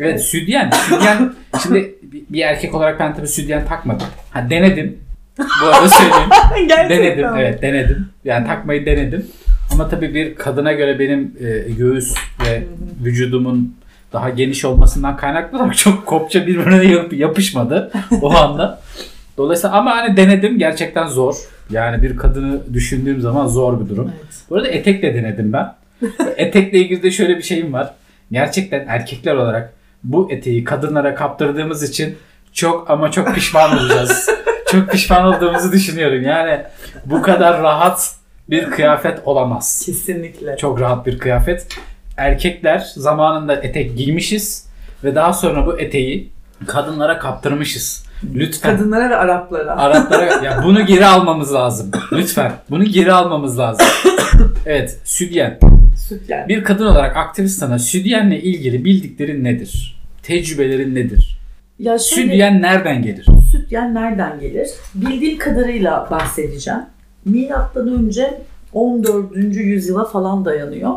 Evet 0.00 0.22
südyen. 0.22 0.70
Südyen 0.70 1.32
şimdi 1.62 1.94
bir- 2.30 2.40
erkek 2.42 2.74
olarak 2.74 3.00
ben 3.00 3.14
tabii 3.14 3.26
südyen 3.28 3.64
takmadım. 3.66 4.06
Ha 4.30 4.50
denedim. 4.50 4.98
Bu 5.38 5.66
arada 5.66 5.88
söyleyeyim. 5.88 6.30
Denedim. 6.90 7.26
Evet 7.38 7.62
denedim. 7.62 8.06
Yani 8.24 8.46
takmayı 8.46 8.86
denedim. 8.86 9.26
Ama 9.72 9.88
tabii 9.88 10.14
bir 10.14 10.34
kadına 10.34 10.72
göre 10.72 10.98
benim 10.98 11.32
e, 11.40 11.72
göğüs 11.72 12.14
ve 12.46 12.62
vücudumun 13.04 13.76
daha 14.16 14.30
geniş 14.30 14.64
olmasından 14.64 15.16
kaynaklı 15.16 15.58
olarak 15.58 15.76
çok 15.76 16.06
kopça 16.06 16.46
birbirine 16.46 16.84
yap- 16.86 17.12
yapışmadı 17.12 17.90
o 18.22 18.36
anda. 18.36 18.80
Dolayısıyla 19.36 19.76
ama 19.76 19.90
hani 19.96 20.16
denedim 20.16 20.58
gerçekten 20.58 21.06
zor. 21.06 21.34
Yani 21.70 22.02
bir 22.02 22.16
kadını 22.16 22.74
düşündüğüm 22.74 23.20
zaman 23.20 23.46
zor 23.46 23.80
bir 23.84 23.88
durum. 23.88 24.12
Evet. 24.16 24.34
Bu 24.50 24.56
arada 24.56 24.68
etekle 24.68 25.14
denedim 25.14 25.52
ben. 25.52 25.74
Etekle 26.36 26.78
ilgili 26.78 27.02
de 27.02 27.10
şöyle 27.10 27.36
bir 27.36 27.42
şeyim 27.42 27.72
var. 27.72 27.94
Gerçekten 28.32 28.84
erkekler 28.88 29.34
olarak 29.34 29.72
bu 30.04 30.32
eteği 30.32 30.64
kadınlara 30.64 31.14
kaptırdığımız 31.14 31.82
için 31.82 32.16
çok 32.52 32.90
ama 32.90 33.10
çok 33.10 33.34
pişman 33.34 33.78
olacağız. 33.78 34.30
çok 34.70 34.90
pişman 34.90 35.24
olduğumuzu 35.34 35.72
düşünüyorum. 35.72 36.22
Yani 36.22 36.60
bu 37.06 37.22
kadar 37.22 37.62
rahat 37.62 38.14
bir 38.50 38.70
kıyafet 38.70 39.18
olamaz. 39.24 39.82
Kesinlikle. 39.86 40.56
Çok 40.56 40.80
rahat 40.80 41.06
bir 41.06 41.18
kıyafet. 41.18 41.66
Erkekler 42.16 42.78
zamanında 42.96 43.56
etek 43.56 43.96
giymişiz 43.96 44.66
ve 45.04 45.14
daha 45.14 45.32
sonra 45.32 45.66
bu 45.66 45.80
eteği 45.80 46.30
kadınlara 46.66 47.18
kaptırmışız. 47.18 48.06
Lütfen 48.34 48.76
Kadınlara 48.76 49.10
ve 49.10 49.16
Araplara. 49.16 49.76
Araplara 49.76 50.44
ya 50.44 50.62
bunu 50.64 50.86
geri 50.86 51.06
almamız 51.06 51.54
lazım. 51.54 51.90
Lütfen. 52.12 52.52
Bunu 52.70 52.84
geri 52.84 53.12
almamız 53.12 53.58
lazım. 53.58 53.86
Evet, 54.66 54.98
südyen. 55.04 55.58
Süt 56.08 56.30
yani. 56.30 56.48
Bir 56.48 56.64
kadın 56.64 56.86
olarak 56.86 57.16
aktivist 57.16 57.58
sana 57.58 57.78
südyenle 57.78 58.40
ilgili 58.42 58.84
bildiklerin 58.84 59.44
nedir? 59.44 60.00
Tecrübelerin 60.22 60.94
nedir? 60.94 61.38
Ya 61.78 61.98
şöyle, 61.98 62.22
Südyen 62.22 62.62
nereden 62.62 63.02
gelir? 63.02 63.26
süt 63.52 63.72
yani 63.72 63.94
nereden 63.94 64.40
gelir? 64.40 64.68
Bildiğim 64.94 65.38
kadarıyla 65.38 66.08
bahsedeceğim. 66.10 66.80
Milattan 67.24 67.88
önce 67.88 68.40
14. 68.72 69.36
yüzyıla 69.56 70.04
falan 70.04 70.44
dayanıyor. 70.44 70.90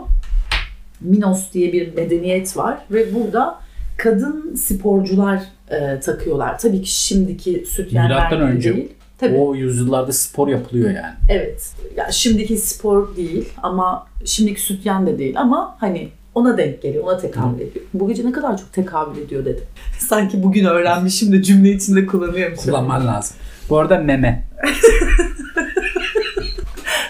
Minos 1.02 1.54
diye 1.54 1.74
bir 1.74 1.96
medeniyet 1.96 2.58
var 2.58 2.78
ve 2.92 3.16
burada 3.16 3.60
kadın 3.98 4.56
sporcular 4.56 5.42
e, 5.70 6.00
takıyorlar. 6.00 6.60
Tabii 6.60 6.82
ki 6.82 6.92
şimdiki 6.92 7.66
sütyenler 7.68 8.32
gibi 8.32 8.42
önce 8.42 8.76
değil. 8.76 8.90
Tabii. 9.18 9.38
O 9.38 9.56
yüzyıllarda 9.56 10.12
spor 10.12 10.48
yapılıyor 10.48 10.90
yani. 10.90 11.14
Evet. 11.30 11.72
Ya 11.98 12.12
şimdiki 12.12 12.58
spor 12.58 13.16
değil 13.16 13.50
ama 13.64 14.08
şimdiki 14.26 14.62
sütyen 14.62 15.08
de 15.08 15.18
değil 15.18 15.40
ama 15.40 15.78
hani 15.80 16.10
ona 16.36 16.58
denk 16.58 16.82
geliyor, 16.82 17.04
ona 17.04 17.18
tekabül 17.18 17.62
ediyor. 17.62 17.86
Bu 17.94 18.08
gece 18.08 18.26
ne 18.26 18.32
kadar 18.32 18.58
çok 18.58 18.74
tekabül 18.74 19.22
ediyor 19.22 19.46
dedim. 19.46 19.64
Sanki 20.00 20.44
bugün 20.44 20.66
öğrenmişim 20.66 21.32
de 21.32 21.44
cümle 21.44 21.72
içinde 21.72 22.06
kullanıyormuşum. 22.06 22.66
Kullanman 22.66 23.08
lazım. 23.08 23.38
Bu 23.70 23.78
arada 23.78 23.98
meme. 23.98 24.44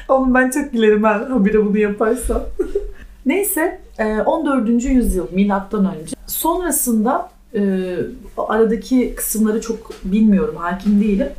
Oğlum 0.07 0.33
ben 0.33 0.49
çok 0.49 0.71
gülerim 0.71 1.03
ben 1.03 1.29
habire 1.29 1.65
bunu 1.65 1.77
yaparsam. 1.77 2.43
Neyse 3.29 3.81
e, 3.99 4.21
14. 4.21 4.83
yüzyıl 4.83 5.27
milattan 5.31 5.95
önce. 5.95 6.15
Sonrasında 6.27 7.29
e, 7.55 7.95
aradaki 8.37 9.15
kısımları 9.15 9.61
çok 9.61 9.91
bilmiyorum, 10.03 10.55
hakim 10.55 11.01
değilim. 11.01 11.29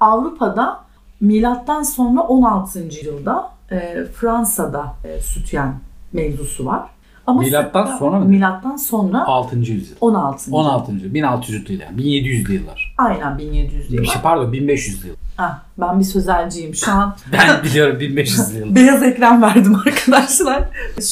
Avrupa'da 0.00 0.84
milattan 1.20 1.82
sonra 1.82 2.20
16. 2.20 2.78
yılda 3.04 3.50
e, 3.70 4.04
Fransa'da 4.04 4.94
e, 5.04 5.20
sütyen 5.20 5.74
mevzusu 6.12 6.66
var. 6.66 6.90
Ama 7.26 7.40
Milattan 7.42 7.84
sütyen- 7.86 7.98
sonra 7.98 8.18
mı? 8.18 8.24
Milattan 8.24 8.76
sonra 8.76 9.24
6. 9.26 9.56
yüzyıl. 9.56 9.96
16. 10.00 10.50
16. 10.52 10.92
1600'lü 10.92 11.72
yıl 11.72 11.80
yani. 11.80 11.96
1700'lü 12.02 12.52
yıllar. 12.52 12.94
Aynen 12.98 13.38
1700 13.38 13.92
yıl. 13.92 14.04
Şey, 14.04 14.22
pardon 14.22 14.52
1500'lü 14.52 15.06
yıl. 15.08 15.14
Ah, 15.38 15.58
ben 15.78 15.98
bir 16.00 16.04
sözelciyim. 16.04 16.74
Şu 16.74 16.90
an 16.92 17.16
Ben 17.32 17.62
biliyorum 17.64 18.00
1500'lü 18.00 18.58
yıl. 18.58 18.74
Beyaz 18.74 19.02
ekran 19.02 19.42
verdim 19.42 19.74
arkadaşlar. 19.74 20.64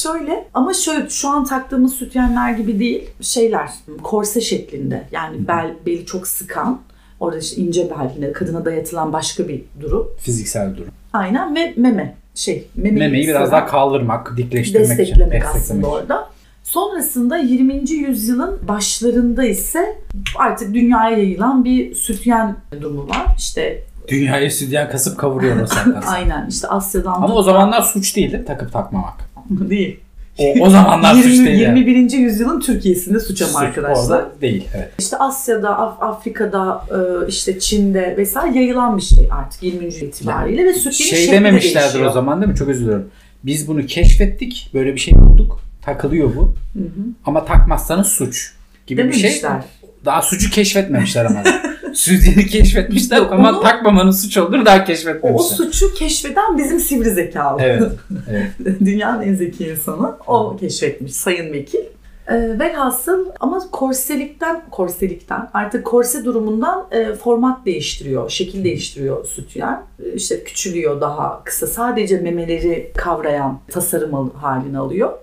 Şöyle 0.03 0.47
ama 0.53 0.73
şöyle 0.73 1.09
şu 1.09 1.29
an 1.29 1.45
taktığımız 1.45 1.93
sütyenler 1.93 2.51
gibi 2.51 2.79
değil. 2.79 3.09
Şeyler 3.21 3.69
korse 4.03 4.41
şeklinde. 4.41 5.07
Yani 5.11 5.47
bel 5.47 5.73
beli 5.85 6.05
çok 6.05 6.27
sıkan. 6.27 6.79
Orada 7.19 7.37
işte 7.37 7.61
ince 7.61 7.89
bel 7.89 8.11
yine 8.15 8.31
kadına 8.31 8.65
dayatılan 8.65 9.13
başka 9.13 9.47
bir 9.47 9.61
durum. 9.81 10.07
Fiziksel 10.19 10.77
durum. 10.77 10.91
Aynen 11.13 11.55
ve 11.55 11.73
meme 11.77 12.15
şey 12.35 12.67
memeyi, 12.75 12.99
Memeyi 12.99 13.27
biraz 13.27 13.47
sıran, 13.47 13.51
daha 13.61 13.65
kaldırmak, 13.71 14.37
dikleştirmek 14.37 14.85
için. 14.91 14.97
desteklemek 14.99 15.45
aslında 15.45 15.55
desteklemek 15.59 15.85
için. 15.85 15.91
orada. 16.01 16.29
Sonrasında 16.63 17.37
20. 17.37 17.89
yüzyılın 17.91 18.59
başlarında 18.67 19.43
ise 19.43 19.95
artık 20.37 20.73
dünyaya 20.73 21.17
yayılan 21.17 21.65
bir 21.65 21.95
sütyen 21.95 22.55
durumu 22.81 23.09
var. 23.09 23.25
İşte 23.37 23.83
Dünyayı 24.07 24.51
sütyen 24.51 24.89
kasıp 24.89 25.17
kavuruyor 25.17 25.67
sonra. 25.67 26.01
aynen 26.07 26.47
işte 26.49 26.67
Asya'dan 26.67 27.13
Ama 27.13 27.33
o 27.35 27.43
zamanlar 27.43 27.81
suç 27.81 28.15
değildi 28.15 28.43
takıp 28.47 28.73
takmamak. 28.73 29.13
değil. 29.49 29.99
O, 30.39 30.53
o 30.65 30.69
zamanlar 30.69 31.13
suç 31.15 31.25
20, 31.33 31.45
değil 31.47 31.59
yani. 31.59 31.79
21. 31.79 32.11
yüzyılın 32.17 32.59
Türkiye'sinde 32.59 33.19
suç 33.19 33.41
ama 33.41 33.51
Suç 33.51 33.61
arkadaşlar. 33.61 34.03
Orada 34.17 34.29
değil. 34.41 34.67
Evet. 34.75 34.89
İşte 34.99 35.17
Asya'da, 35.17 35.77
Af- 35.79 36.03
Afrika'da, 36.03 36.81
e, 36.91 37.27
işte 37.27 37.59
Çin'de 37.59 38.15
vesaire 38.17 38.55
yayılan 38.57 38.97
bir 38.97 39.01
şey 39.01 39.27
artık 39.31 39.63
20. 39.63 39.85
yüzyıl 39.85 40.07
itibariyle 40.07 40.63
ve 40.65 40.73
sütyenin 40.73 41.13
Şey 41.25 41.31
dememişlerdir 41.31 41.83
değişiyor. 41.83 42.09
o 42.09 42.13
zaman 42.13 42.41
değil 42.41 42.51
mi? 42.51 42.57
Çok 42.57 42.67
özür 42.69 42.85
dilerim. 42.85 43.07
Biz 43.43 43.67
bunu 43.67 43.85
keşfettik. 43.85 44.69
Böyle 44.73 44.93
bir 44.95 44.99
şey 44.99 45.13
bulduk. 45.15 45.59
Takılıyor 45.81 46.35
bu. 46.35 46.41
Hı 46.73 46.79
hı. 46.79 47.01
Ama 47.25 47.45
takmazsanız 47.45 48.07
suç 48.07 48.51
gibi 48.87 49.07
bir 49.07 49.13
şey. 49.13 49.21
Dememişler. 49.23 49.61
Daha 50.05 50.21
suçu 50.21 50.51
keşfetmemişler 50.51 51.25
ama. 51.25 51.43
Sütyeni 51.93 52.47
keşfetmişler 52.47 53.17
Yok, 53.17 53.31
ama 53.31 53.49
onu- 53.49 53.61
takmamanın 53.61 54.11
suç 54.11 54.37
olduğunu 54.37 54.65
daha 54.65 54.85
O, 55.21 55.33
o 55.33 55.39
suçu 55.39 55.93
keşfeden 55.93 56.57
bizim 56.57 56.79
sivri 56.79 57.09
zekalı. 57.09 57.61
Evet. 57.61 57.83
evet. 58.29 58.79
Dünyanın 58.79 59.21
en 59.21 59.35
zeki 59.35 59.67
insanı. 59.67 60.15
O 60.27 60.57
keşfetmiş 60.57 61.13
Sayın 61.13 61.53
Vekil. 61.53 61.79
E, 62.27 62.59
velhasıl 62.59 63.25
ama 63.39 63.59
korselikten, 63.71 64.61
korselikten 64.71 65.49
artık 65.53 65.85
korse 65.85 66.25
durumundan 66.25 66.87
e, 66.91 67.13
format 67.13 67.65
değiştiriyor, 67.65 68.29
şekil 68.29 68.63
değiştiriyor 68.63 69.25
sütyen. 69.25 69.81
E, 70.05 70.13
işte 70.13 70.43
küçülüyor 70.43 71.01
daha 71.01 71.43
kısa. 71.43 71.67
Sadece 71.67 72.17
memeleri 72.17 72.91
kavrayan 72.97 73.59
tasarım 73.71 74.29
halini 74.29 74.77
alıyor. 74.77 75.13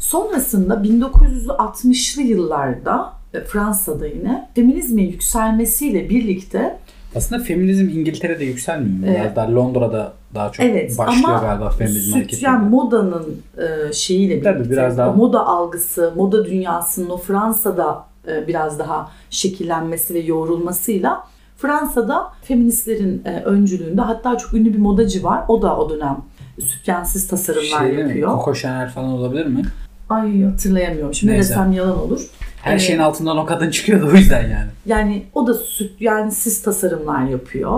Sonrasında 0.00 0.74
1960'lı 0.74 2.22
yıllarda 2.22 3.17
Fransa'da 3.46 4.06
yine 4.06 4.48
feminizmin 4.54 5.06
yükselmesiyle 5.10 6.10
birlikte 6.10 6.78
aslında 7.16 7.44
feminizm 7.44 7.88
İngiltere'de 7.88 8.44
yükselmiyor 8.44 8.98
mu? 8.98 9.06
Biraz 9.06 9.26
evet. 9.26 9.36
daha 9.36 9.54
Londra'da 9.54 10.12
daha 10.34 10.52
çok 10.52 10.66
evet, 10.66 10.98
başlıyor 10.98 11.28
ama 11.28 11.38
galiba 11.38 11.70
feminizm 11.70 12.12
hareketi. 12.12 12.44
Yani 12.44 12.68
modanın 12.68 13.42
e, 13.58 13.92
şeyiyle 13.92 14.32
birlikte, 14.34 14.52
Tabii 14.52 14.70
biraz 14.70 14.98
daha... 14.98 15.12
moda 15.12 15.46
algısı, 15.46 16.12
moda 16.16 16.44
dünyasının 16.44 17.10
o 17.10 17.16
Fransa'da 17.16 18.04
e, 18.28 18.46
biraz 18.46 18.78
daha 18.78 19.10
şekillenmesi 19.30 20.14
ve 20.14 20.18
yoğrulmasıyla 20.18 21.24
Fransa'da 21.56 22.32
feministlerin 22.42 23.22
e, 23.24 23.42
öncülüğünde 23.42 24.00
hatta 24.00 24.38
çok 24.38 24.54
ünlü 24.54 24.72
bir 24.72 24.78
modacı 24.78 25.24
var. 25.24 25.44
O 25.48 25.62
da 25.62 25.78
o 25.78 25.90
dönem 25.90 26.16
sütyensiz 26.60 27.28
tasarımlar 27.28 27.78
şey 27.78 27.94
yapıyor. 27.94 28.28
Mi? 28.28 28.34
Coco 28.34 28.54
Chanel 28.54 28.88
falan 28.90 29.08
olabilir 29.08 29.46
mi? 29.46 29.62
Ay 30.08 30.42
hatırlayamıyorum. 30.42 31.14
Şimdi 31.14 31.32
Neyse. 31.32 31.50
desem 31.50 31.72
yalan 31.72 32.00
olur. 32.00 32.20
Her 32.62 32.76
ee, 32.76 32.78
şeyin 32.78 32.98
altından 32.98 33.38
o 33.38 33.46
kadın 33.46 33.70
çıkıyordu 33.70 34.10
o 34.12 34.16
yüzden 34.16 34.42
yani. 34.42 34.68
Yani 34.86 35.24
o 35.34 35.46
da 35.46 35.54
süt 35.54 36.00
yani 36.00 36.32
siz 36.32 36.62
tasarımlar 36.62 37.24
yapıyor. 37.24 37.72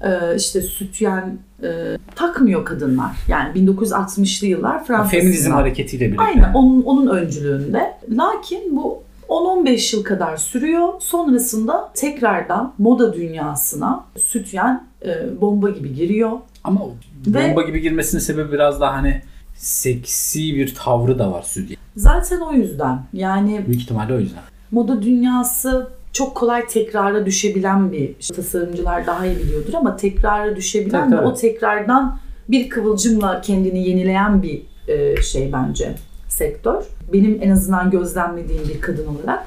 Hı 0.00 0.08
hı. 0.08 0.32
Ee, 0.32 0.36
işte 0.36 0.62
sütyen 0.62 1.38
e, 1.62 1.98
takmıyor 2.14 2.64
kadınlar. 2.64 3.10
Yani 3.28 3.58
1960'lı 3.58 4.46
yıllar 4.46 4.84
Fransa'sında. 4.84 5.20
Feminizm 5.20 5.50
hareketiyle 5.50 6.04
birlikte. 6.06 6.24
Aynen 6.24 6.52
onun, 6.54 6.82
onun 6.82 7.06
öncülüğünde. 7.06 7.94
Lakin 8.10 8.76
bu 8.76 9.02
10-15 9.28 9.96
yıl 9.96 10.04
kadar 10.04 10.36
sürüyor. 10.36 10.88
Sonrasında 11.00 11.90
tekrardan 11.94 12.74
moda 12.78 13.14
dünyasına 13.14 14.04
sütyen 14.20 14.86
e, 15.04 15.40
bomba 15.40 15.70
gibi 15.70 15.94
giriyor. 15.94 16.30
Ama 16.64 16.80
bomba 17.26 17.62
Ve, 17.62 17.66
gibi 17.66 17.80
girmesinin 17.80 18.20
sebebi 18.20 18.52
biraz 18.52 18.80
daha 18.80 18.94
hani 18.94 19.22
seksi 19.62 20.54
bir 20.54 20.74
tavrı 20.74 21.18
da 21.18 21.32
var 21.32 21.42
Südye. 21.42 21.76
Zaten 21.96 22.40
o 22.40 22.52
yüzden. 22.52 23.02
Yani 23.12 23.64
büyük 23.66 23.82
ihtimalle 23.82 24.14
o 24.14 24.18
yüzden. 24.18 24.42
Moda 24.70 25.02
dünyası 25.02 25.90
çok 26.12 26.34
kolay 26.34 26.66
tekrara 26.66 27.26
düşebilen 27.26 27.92
bir 27.92 28.14
işte 28.20 28.34
tasarımcılar 28.34 29.06
daha 29.06 29.26
iyi 29.26 29.36
biliyordur 29.36 29.74
ama 29.74 29.96
tekrara 29.96 30.56
düşebilen 30.56 31.00
tabii, 31.00 31.12
ve 31.12 31.16
tabii. 31.16 31.26
o 31.26 31.34
tekrardan 31.34 32.18
bir 32.48 32.68
kıvılcımla 32.68 33.40
kendini 33.40 33.88
yenileyen 33.88 34.42
bir 34.42 34.62
e, 34.88 35.22
şey 35.22 35.52
bence 35.52 35.94
sektör. 36.28 36.84
Benim 37.12 37.38
en 37.42 37.50
azından 37.50 37.90
gözlemlediğim 37.90 38.68
bir 38.68 38.80
kadın 38.80 39.06
olarak 39.06 39.46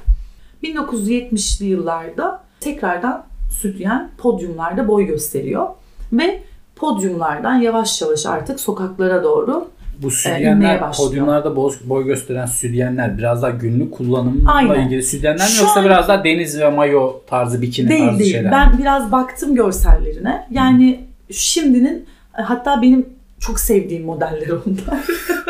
1970'li 0.63 1.65
yıllarda 1.65 2.43
tekrardan 2.60 3.25
sütyen 3.62 4.10
podyumlarda 4.17 4.88
boy 4.88 5.05
gösteriyor 5.05 5.67
ve 6.13 6.43
podyumlardan 6.75 7.55
yavaş 7.55 8.01
yavaş 8.01 8.25
artık 8.25 8.60
sokaklara 8.60 9.24
doğru 9.24 9.75
bu 10.01 10.11
sütyenler 10.11 10.91
podyumlarda 10.91 11.55
boy, 11.55 11.73
boy 11.83 12.05
gösteren 12.05 12.45
sütyenler 12.45 13.17
biraz 13.17 13.41
daha 13.41 13.51
günlük 13.51 13.93
kullanımla 13.93 14.51
Aynen. 14.51 14.85
ilgili 14.85 15.03
sütyenler 15.03 15.49
mi 15.49 15.57
yoksa 15.59 15.79
an... 15.79 15.85
biraz 15.85 16.07
daha 16.07 16.23
deniz 16.23 16.59
ve 16.59 16.69
mayo 16.69 17.21
tarzı 17.27 17.61
bikini 17.61 17.89
değil, 17.89 18.05
tarzı 18.05 18.19
değil. 18.19 18.31
şeyler 18.31 18.51
Ben 18.51 18.77
biraz 18.77 19.11
baktım 19.11 19.55
görsellerine. 19.55 20.47
Yani 20.51 21.07
Hı. 21.27 21.33
şimdinin 21.33 22.05
hatta 22.31 22.81
benim 22.81 23.09
çok 23.39 23.59
sevdiğim 23.59 24.05
modeller 24.05 24.49
onlar. 24.49 25.05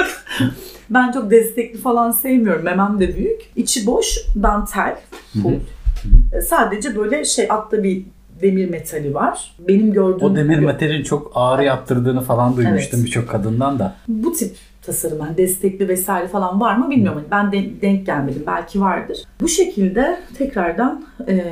ben 0.89 1.11
çok 1.11 1.31
destekli 1.31 1.77
falan 1.77 2.11
sevmiyorum. 2.11 2.63
Memem 2.63 2.99
de 2.99 3.15
büyük. 3.15 3.41
İçi 3.55 3.85
boş 3.85 4.17
dantel. 4.43 4.95
Full. 5.43 5.59
Sadece 6.49 6.95
böyle 6.95 7.25
şey 7.25 7.47
altta 7.49 7.83
bir 7.83 8.05
demir 8.41 8.69
metali 8.69 9.13
var. 9.13 9.55
Benim 9.67 9.93
gördüğüm... 9.93 10.27
O 10.27 10.35
demir 10.35 10.59
metalin 10.59 11.03
çok 11.03 11.31
ağrı 11.35 11.63
yaptırdığını 11.63 12.21
falan 12.21 12.57
duymuştum 12.57 12.99
evet. 12.99 13.05
birçok 13.05 13.29
kadından 13.29 13.79
da. 13.79 13.95
Bu 14.07 14.33
tip 14.33 14.55
tasarım 14.85 15.19
yani 15.19 15.37
destekli 15.37 15.87
vesaire 15.87 16.27
falan 16.27 16.59
var 16.59 16.75
mı 16.75 16.89
bilmiyorum. 16.89 17.21
Hmm. 17.21 17.31
Ben 17.31 17.51
de, 17.51 17.81
denk 17.81 18.05
gelmedim. 18.05 18.43
Belki 18.47 18.81
vardır. 18.81 19.17
Bu 19.41 19.47
şekilde 19.47 20.19
tekrardan 20.37 21.05
e, 21.27 21.43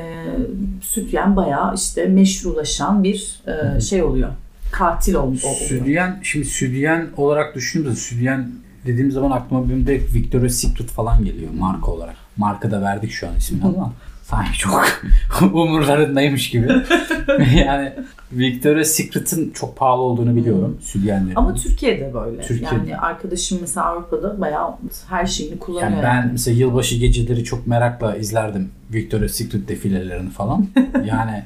sütyen 0.81 1.35
bayağı 1.35 1.75
işte 1.75 2.05
meşrulaşan 2.05 3.03
bir 3.03 3.41
e, 3.47 3.81
şey 3.81 4.03
oluyor. 4.03 4.29
Katil 4.71 5.13
olmuş 5.13 5.45
oluyor. 5.45 5.59
Sütyen, 5.59 6.19
şimdi 6.23 6.45
sütyen 6.45 7.07
olarak 7.17 7.55
düşündüğümüzde 7.55 7.99
sütyen 7.99 8.51
dediğim 8.85 9.11
zaman 9.11 9.31
aklıma 9.31 9.69
benim 9.69 9.87
de 9.87 9.93
Victoria's 10.13 10.53
Secret 10.53 10.89
falan 10.89 11.25
geliyor 11.25 11.51
marka 11.59 11.91
olarak. 11.91 12.15
Marka 12.37 12.71
da 12.71 12.81
verdik 12.81 13.11
şu 13.11 13.27
an 13.27 13.35
ismini 13.35 13.63
ama 13.63 13.93
sanki 14.23 14.57
çok 14.57 15.01
umurlarındaymış 15.41 16.49
gibi. 16.49 16.67
yani 17.55 17.93
Victoria's 18.31 18.87
Secret'ın 18.87 19.51
çok 19.51 19.77
pahalı 19.77 20.01
olduğunu 20.01 20.35
biliyorum 20.35 20.77
sütyenlerin. 20.81 21.35
Ama 21.35 21.55
Türkiye'de 21.55 22.13
böyle. 22.13 22.41
Türkiye'de. 22.41 22.75
Yani 22.75 22.97
arkadaşım 22.97 23.57
mesela 23.61 23.85
Avrupa'da 23.85 24.41
bayağı 24.41 24.69
her 25.09 25.25
şeyini 25.25 25.59
kullanıyor. 25.59 25.91
Yani 25.91 26.03
ben 26.03 26.29
mesela 26.31 26.57
yılbaşı 26.57 26.95
geceleri 26.95 27.43
çok 27.43 27.67
merakla 27.67 28.15
izlerdim 28.15 28.71
Victoria's 28.93 29.31
Secret 29.31 29.67
defilelerini 29.67 30.29
falan. 30.29 30.67
yani 31.05 31.43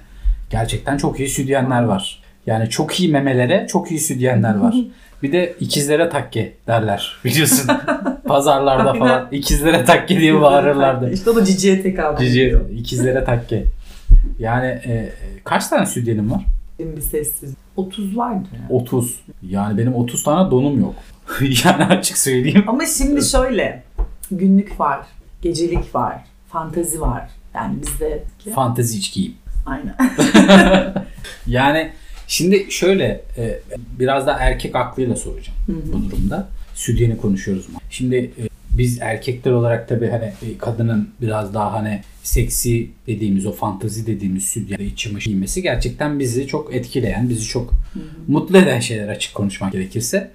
gerçekten 0.49 0.97
çok 0.97 1.19
iyi 1.19 1.29
sütyenler 1.29 1.83
var. 1.83 2.26
Yani 2.47 2.69
çok 2.69 2.99
iyi 2.99 3.09
memelere 3.09 3.67
çok 3.69 3.91
iyi 3.91 3.99
sütyenler 3.99 4.55
var. 4.55 4.75
Bir 5.23 5.31
de 5.31 5.55
ikizlere 5.59 6.09
takke 6.09 6.53
derler 6.67 7.17
biliyorsun. 7.25 7.71
Pazarlarda 8.27 8.93
falan 8.93 9.27
ikizlere 9.31 9.85
takke 9.85 10.19
diye 10.19 10.41
bağırırlardı. 10.41 11.11
İşte 11.13 11.29
o 11.29 11.35
da 11.35 11.45
ciciye 11.45 11.81
tekabül 11.81 12.25
Ciciye, 12.25 12.55
ikizlere 12.75 13.23
takke. 13.23 13.65
Yani 14.39 14.67
e, 14.67 15.09
kaç 15.43 15.67
tane 15.67 15.85
sütyenin 15.85 16.31
var? 16.31 16.45
Benim 16.79 16.95
bir 16.95 17.01
sessiz. 17.01 17.53
30 17.75 18.17
vardı. 18.17 18.47
Yani. 18.53 18.65
30. 18.69 19.19
Yani 19.41 19.77
benim 19.77 19.95
30 19.95 20.23
tane 20.23 20.51
donum 20.51 20.79
yok. 20.79 20.95
yani 21.65 21.83
açık 21.83 22.17
söyleyeyim. 22.17 22.63
Ama 22.67 22.85
şimdi 22.85 23.25
şöyle. 23.25 23.83
Günlük 24.31 24.79
var. 24.79 24.99
Gecelik 25.41 25.95
var. 25.95 26.23
Fantazi 26.49 27.01
var. 27.01 27.29
Yani 27.55 27.75
bizde... 27.81 28.23
Fantezi 28.55 28.97
içkiyim. 28.97 29.33
Aynen. 29.65 29.95
yani 31.47 31.91
Şimdi 32.27 32.67
şöyle 32.69 33.21
e, 33.37 33.59
biraz 33.99 34.27
da 34.27 34.37
erkek 34.39 34.75
aklıyla 34.75 35.15
soracağım 35.15 35.57
hı 35.65 35.71
hı. 35.71 35.93
bu 35.93 36.11
durumda. 36.11 36.47
Südyeni 36.75 37.17
konuşuyoruz 37.17 37.69
mu? 37.69 37.79
Şimdi 37.89 38.15
e, 38.15 38.43
biz 38.71 39.01
erkekler 39.01 39.51
olarak 39.51 39.89
tabii 39.89 40.07
hani 40.07 40.25
e, 40.25 40.57
kadının 40.57 41.09
biraz 41.21 41.53
daha 41.53 41.73
hani 41.73 42.01
seksi 42.23 42.89
dediğimiz 43.07 43.45
o 43.45 43.51
fantazi 43.51 44.07
dediğimiz 44.07 44.45
sütyen 44.45 44.79
iç 44.79 44.97
çamaşır 44.97 45.31
giymesi 45.31 45.61
gerçekten 45.61 46.19
bizi 46.19 46.47
çok 46.47 46.75
etkileyen, 46.75 47.29
bizi 47.29 47.45
çok 47.45 47.71
hı 47.71 47.99
hı. 47.99 48.03
mutlu 48.27 48.57
eden 48.57 48.79
şeyler 48.79 49.07
açık 49.07 49.33
konuşmak 49.33 49.71
gerekirse. 49.71 50.31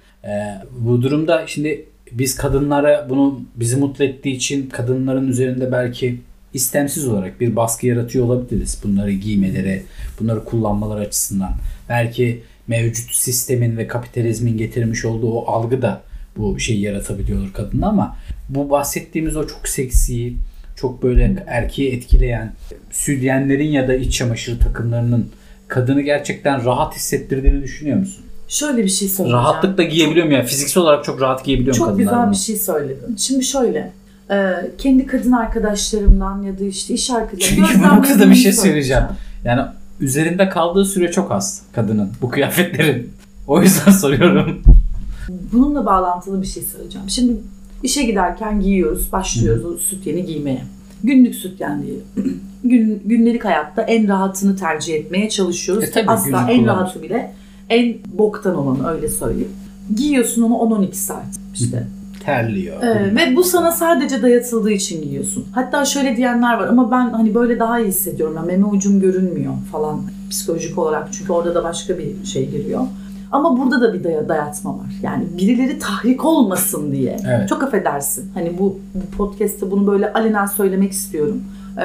bu 0.79 1.01
durumda 1.01 1.47
şimdi 1.47 1.85
biz 2.11 2.35
kadınlara 2.35 3.07
bunu 3.09 3.41
bizi 3.55 3.77
mutlu 3.77 4.05
ettiği 4.05 4.35
için 4.35 4.69
kadınların 4.69 5.27
üzerinde 5.27 5.71
belki 5.71 6.19
istemsiz 6.53 7.07
olarak 7.07 7.41
bir 7.41 7.55
baskı 7.55 7.87
yaratıyor 7.87 8.25
olabiliriz. 8.25 8.77
Bunları 8.83 9.11
giymeleri, 9.11 9.83
bunları 10.19 10.45
kullanmaları 10.45 10.99
açısından. 10.99 11.51
Belki 11.89 12.43
mevcut 12.67 13.15
sistemin 13.15 13.77
ve 13.77 13.87
kapitalizmin 13.87 14.57
getirmiş 14.57 15.05
olduğu 15.05 15.31
o 15.31 15.45
algı 15.51 15.81
da 15.81 16.01
bu 16.37 16.59
şeyi 16.59 16.81
yaratabiliyordur 16.81 17.53
kadında 17.53 17.87
ama 17.87 18.17
bu 18.49 18.69
bahsettiğimiz 18.69 19.35
o 19.35 19.47
çok 19.47 19.67
seksi, 19.67 20.33
çok 20.75 21.03
böyle 21.03 21.43
erkeği 21.47 21.91
etkileyen 21.91 22.53
südyenlerin 22.91 23.67
ya 23.67 23.87
da 23.87 23.95
iç 23.95 24.17
çamaşır 24.17 24.59
takımlarının 24.59 25.29
kadını 25.67 26.01
gerçekten 26.01 26.65
rahat 26.65 26.95
hissettirdiğini 26.95 27.63
düşünüyor 27.63 27.97
musun? 27.97 28.25
Şöyle 28.47 28.83
bir 28.83 28.89
şey 28.89 29.07
söyleyeceğim. 29.07 29.43
Rahatlıkla 29.43 29.83
giyebiliyor 29.83 30.25
mu? 30.25 30.33
Yani 30.33 30.45
fiziksel 30.45 30.83
olarak 30.83 31.03
çok 31.03 31.21
rahat 31.21 31.45
giyebiliyor 31.45 31.77
mu 31.77 31.85
kadınlar? 31.85 32.03
Çok 32.03 32.11
güzel 32.11 32.31
bir 32.31 32.35
şey 32.35 32.55
söyledin. 32.55 33.15
Şimdi 33.15 33.43
şöyle. 33.43 33.91
E, 34.31 34.53
kendi 34.77 35.05
kadın 35.05 35.31
arkadaşlarımdan 35.31 36.41
ya 36.41 36.59
da 36.59 36.63
işte 36.63 36.93
iş 36.93 37.09
arkadaşlarımdan. 37.09 37.67
Çünkü 37.67 37.83
bu 37.83 37.95
noktada 37.95 38.29
bir 38.29 38.35
şey 38.35 38.53
söyleyeceğim. 38.53 39.03
Yani 39.43 39.61
üzerinde 39.99 40.49
kaldığı 40.49 40.85
süre 40.85 41.11
çok 41.11 41.31
az 41.31 41.61
kadının 41.73 42.11
bu 42.21 42.29
kıyafetlerin. 42.29 43.11
O 43.47 43.61
yüzden 43.61 43.91
soruyorum. 44.01 44.61
Bununla 45.53 45.85
bağlantılı 45.85 46.41
bir 46.41 46.47
şey 46.47 46.63
söyleyeceğim. 46.63 47.09
Şimdi 47.09 47.33
işe 47.83 48.03
giderken 48.03 48.61
giyiyoruz, 48.61 49.11
başlıyoruz 49.11 49.63
Hı. 49.63 49.67
o 49.67 49.77
sütyeni 49.77 50.25
giymeye. 50.25 50.63
Günlük 51.03 51.35
sütyen 51.35 51.83
diyelim. 51.83 52.03
Gün, 52.63 53.03
günlük 53.05 53.45
hayatta 53.45 53.81
en 53.81 54.07
rahatını 54.07 54.55
tercih 54.55 54.93
etmeye 54.93 55.29
çalışıyoruz. 55.29 55.83
E, 55.83 55.91
tabii, 55.91 56.09
Asla 56.09 56.51
en 56.51 56.65
rahatı 56.65 57.01
bile 57.01 57.33
en 57.69 57.95
boktan 58.13 58.55
olanı 58.55 58.89
öyle 58.89 59.09
söyleyeyim. 59.09 59.51
Giyiyorsun 59.95 60.41
onu 60.41 60.53
10-12 60.53 60.93
saat 60.93 61.25
işte 61.53 61.87
terliyor. 62.25 62.83
Ee, 62.83 63.15
ve 63.15 63.35
bu 63.35 63.43
sana 63.43 63.71
sadece 63.71 64.21
dayatıldığı 64.21 64.71
için 64.71 65.01
giyiyorsun. 65.01 65.45
Hatta 65.51 65.85
şöyle 65.85 66.17
diyenler 66.17 66.53
var 66.57 66.67
ama 66.67 66.91
ben 66.91 67.09
hani 67.09 67.35
böyle 67.35 67.59
daha 67.59 67.79
iyi 67.79 67.87
hissediyorum. 67.87 68.35
Yani 68.37 68.47
meme 68.47 68.65
ucum 68.65 68.99
görünmüyor 68.99 69.53
falan 69.71 70.01
psikolojik 70.29 70.77
olarak. 70.77 71.13
Çünkü 71.13 71.31
orada 71.31 71.55
da 71.55 71.63
başka 71.63 71.97
bir 71.97 72.25
şey 72.25 72.49
giriyor. 72.49 72.81
Ama 73.31 73.57
burada 73.57 73.81
da 73.81 73.93
bir 73.93 74.03
daya, 74.03 74.29
dayatma 74.29 74.73
var. 74.77 74.87
Yani 75.03 75.23
birileri 75.37 75.79
tahrik 75.79 76.25
olmasın 76.25 76.91
diye. 76.91 77.17
Evet. 77.27 77.49
Çok 77.49 77.63
affedersin. 77.63 78.31
Hani 78.33 78.57
bu, 78.59 78.79
bu 78.95 79.17
podcast'te 79.17 79.71
bunu 79.71 79.87
böyle 79.87 80.13
alenen 80.13 80.45
söylemek 80.45 80.91
istiyorum. 80.91 81.43
Ee, 81.77 81.83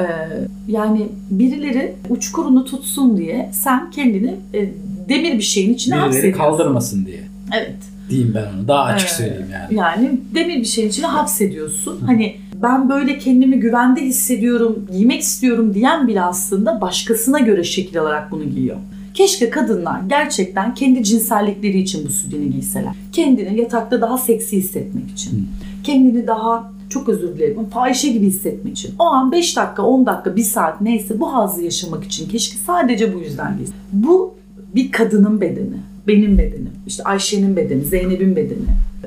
yani 0.68 1.08
birileri 1.30 1.94
uçkurunu 2.08 2.64
tutsun 2.64 3.16
diye 3.16 3.50
sen 3.52 3.90
kendini 3.90 4.36
e, 4.54 4.68
demir 5.08 5.32
bir 5.32 5.40
şeyin 5.42 5.74
içine 5.74 5.94
Birileri 5.94 6.06
hapsediyorsun. 6.06 6.40
kaldırmasın 6.42 7.06
diye. 7.06 7.20
Evet. 7.56 7.76
Diyeyim 8.10 8.34
ben 8.34 8.58
onu. 8.58 8.68
Daha 8.68 8.82
açık 8.84 9.08
Evet. 9.08 9.16
söyleyeyim 9.16 9.50
yani. 9.52 9.74
Yani 9.74 10.20
demir 10.34 10.56
bir 10.56 10.64
şeyin 10.64 10.88
içine 10.88 11.06
hapsediyorsun. 11.06 12.00
Hani 12.06 12.36
ben 12.62 12.88
böyle 12.88 13.18
kendimi 13.18 13.60
güvende 13.60 14.00
hissediyorum, 14.00 14.86
giymek 14.92 15.20
istiyorum 15.20 15.74
diyen 15.74 16.08
bile 16.08 16.22
aslında 16.22 16.80
başkasına 16.80 17.38
göre 17.38 17.64
şekil 17.64 18.00
alarak 18.00 18.30
bunu 18.30 18.44
giyiyor. 18.44 18.76
Keşke 19.14 19.50
kadınlar 19.50 20.00
gerçekten 20.08 20.74
kendi 20.74 21.04
cinsellikleri 21.04 21.78
için 21.78 22.06
bu 22.08 22.12
sütyeni 22.12 22.50
giyseler. 22.50 22.92
Kendini 23.12 23.60
yatakta 23.60 24.00
daha 24.00 24.18
seksi 24.18 24.56
hissetmek 24.56 25.10
için. 25.10 25.48
Kendini 25.84 26.26
daha 26.26 26.72
çok 26.88 27.08
özür 27.08 27.28
dilerim 27.36 27.64
fahişe 27.70 28.08
gibi 28.08 28.26
hissetmek 28.26 28.72
için. 28.78 28.94
O 28.98 29.04
an 29.04 29.32
5 29.32 29.56
dakika, 29.56 29.82
10 29.82 30.06
dakika, 30.06 30.36
1 30.36 30.42
saat 30.42 30.80
neyse 30.80 31.20
bu 31.20 31.32
hazzı 31.34 31.62
yaşamak 31.62 32.04
için 32.04 32.28
keşke 32.28 32.56
sadece 32.66 33.14
bu 33.14 33.18
yüzden 33.18 33.56
giysin. 33.58 33.74
Bu 33.92 34.34
bir 34.74 34.90
kadının 34.92 35.40
bedeni, 35.40 35.76
benim 36.08 36.38
bedenim, 36.38 36.70
işte 36.86 37.02
Ayşe'nin 37.04 37.56
bedeni, 37.56 37.84
Zeynep'in 37.84 38.36
bedeni 38.36 38.58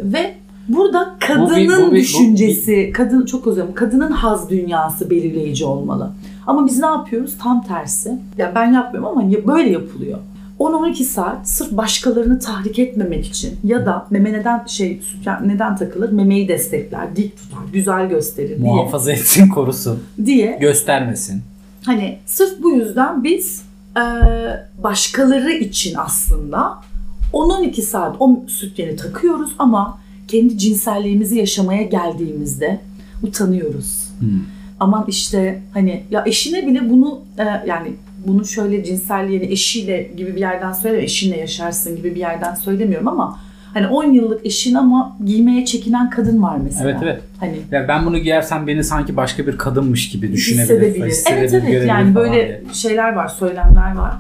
ve 0.03 0.33
burada 0.67 1.15
kadının 1.19 1.49
Bu 1.49 1.55
bir- 1.55 1.67
bu 1.67 1.71
bir- 1.71 1.91
bu- 1.91 1.95
düşüncesi, 1.95 2.91
kadın 2.93 3.25
çok 3.25 3.47
özür 3.47 3.63
kadının 3.75 4.11
haz 4.11 4.49
dünyası 4.49 5.09
belirleyici 5.09 5.65
olmalı. 5.65 6.11
Ama 6.47 6.67
biz 6.67 6.79
ne 6.79 6.85
yapıyoruz? 6.85 7.37
Tam 7.43 7.63
tersi. 7.63 8.17
Ya 8.37 8.51
ben 8.55 8.73
yapmıyorum 8.73 9.17
ama 9.17 9.47
böyle 9.47 9.69
yapılıyor. 9.69 10.19
10-12 10.59 11.03
saat 11.03 11.49
sırf 11.49 11.71
başkalarını 11.71 12.39
tahrik 12.39 12.79
etmemek 12.79 13.25
için 13.25 13.59
ya 13.63 13.85
da 13.85 14.07
meme 14.09 14.33
neden 14.33 14.65
şey 14.65 15.01
neden 15.45 15.75
takılır? 15.75 16.11
Memeyi 16.11 16.47
destekler, 16.47 17.15
dik 17.15 17.37
tutar, 17.37 17.59
güzel 17.73 18.09
gösterir 18.09 18.47
diye. 18.57 18.57
Muhafaza 18.59 19.11
etsin, 19.11 19.47
korusun, 19.49 19.99
diye 20.25 20.57
göstermesin. 20.61 21.41
Hani 21.85 22.17
sırf 22.25 22.63
bu 22.63 22.69
yüzden 22.71 23.23
biz 23.23 23.61
e, 23.97 24.03
başkaları 24.83 25.51
için 25.51 25.95
aslında 25.97 26.73
10-12 27.33 27.81
saat 27.81 28.15
o 28.19 28.43
sütyeni 28.47 28.95
takıyoruz 28.95 29.51
ama 29.59 29.99
kendi 30.27 30.57
cinselliğimizi 30.57 31.37
yaşamaya 31.37 31.81
geldiğimizde 31.83 32.79
utanıyoruz. 33.23 34.07
Hmm. 34.19 34.29
Aman 34.79 35.05
işte 35.07 35.61
hani 35.73 36.03
ya 36.11 36.23
eşine 36.25 36.67
bile 36.67 36.89
bunu 36.89 37.19
e, 37.37 37.43
yani 37.67 37.87
bunu 38.27 38.45
şöyle 38.45 38.83
cinselliğini 38.83 39.45
eşiyle 39.45 40.11
gibi 40.17 40.35
bir 40.35 40.39
yerden 40.39 40.73
söylemiyorum. 40.73 41.05
Eşinle 41.05 41.37
yaşarsın 41.37 41.95
gibi 41.95 42.15
bir 42.15 42.19
yerden 42.19 42.55
söylemiyorum 42.55 43.07
ama 43.07 43.39
hani 43.73 43.87
10 43.87 44.11
yıllık 44.11 44.45
eşin 44.45 44.75
ama 44.75 45.17
giymeye 45.25 45.65
çekinen 45.65 46.09
kadın 46.09 46.41
var 46.43 46.57
mesela. 46.63 46.89
Evet 46.89 46.99
evet. 47.03 47.21
Hani 47.39 47.55
Ya 47.71 47.87
ben 47.87 48.05
bunu 48.05 48.17
giyersem 48.17 48.67
beni 48.67 48.83
sanki 48.83 49.17
başka 49.17 49.47
bir 49.47 49.57
kadınmış 49.57 50.09
gibi 50.09 50.33
düşünebilir. 50.33 50.69
hissedebilir. 50.69 51.05
hissedebilir, 51.05 51.41
Evet 51.41 51.53
evet 51.73 51.87
yani 51.87 52.15
böyle 52.15 52.33
diye. 52.33 52.61
şeyler 52.73 53.13
var, 53.13 53.27
söylemler 53.27 53.95
var. 53.95 54.13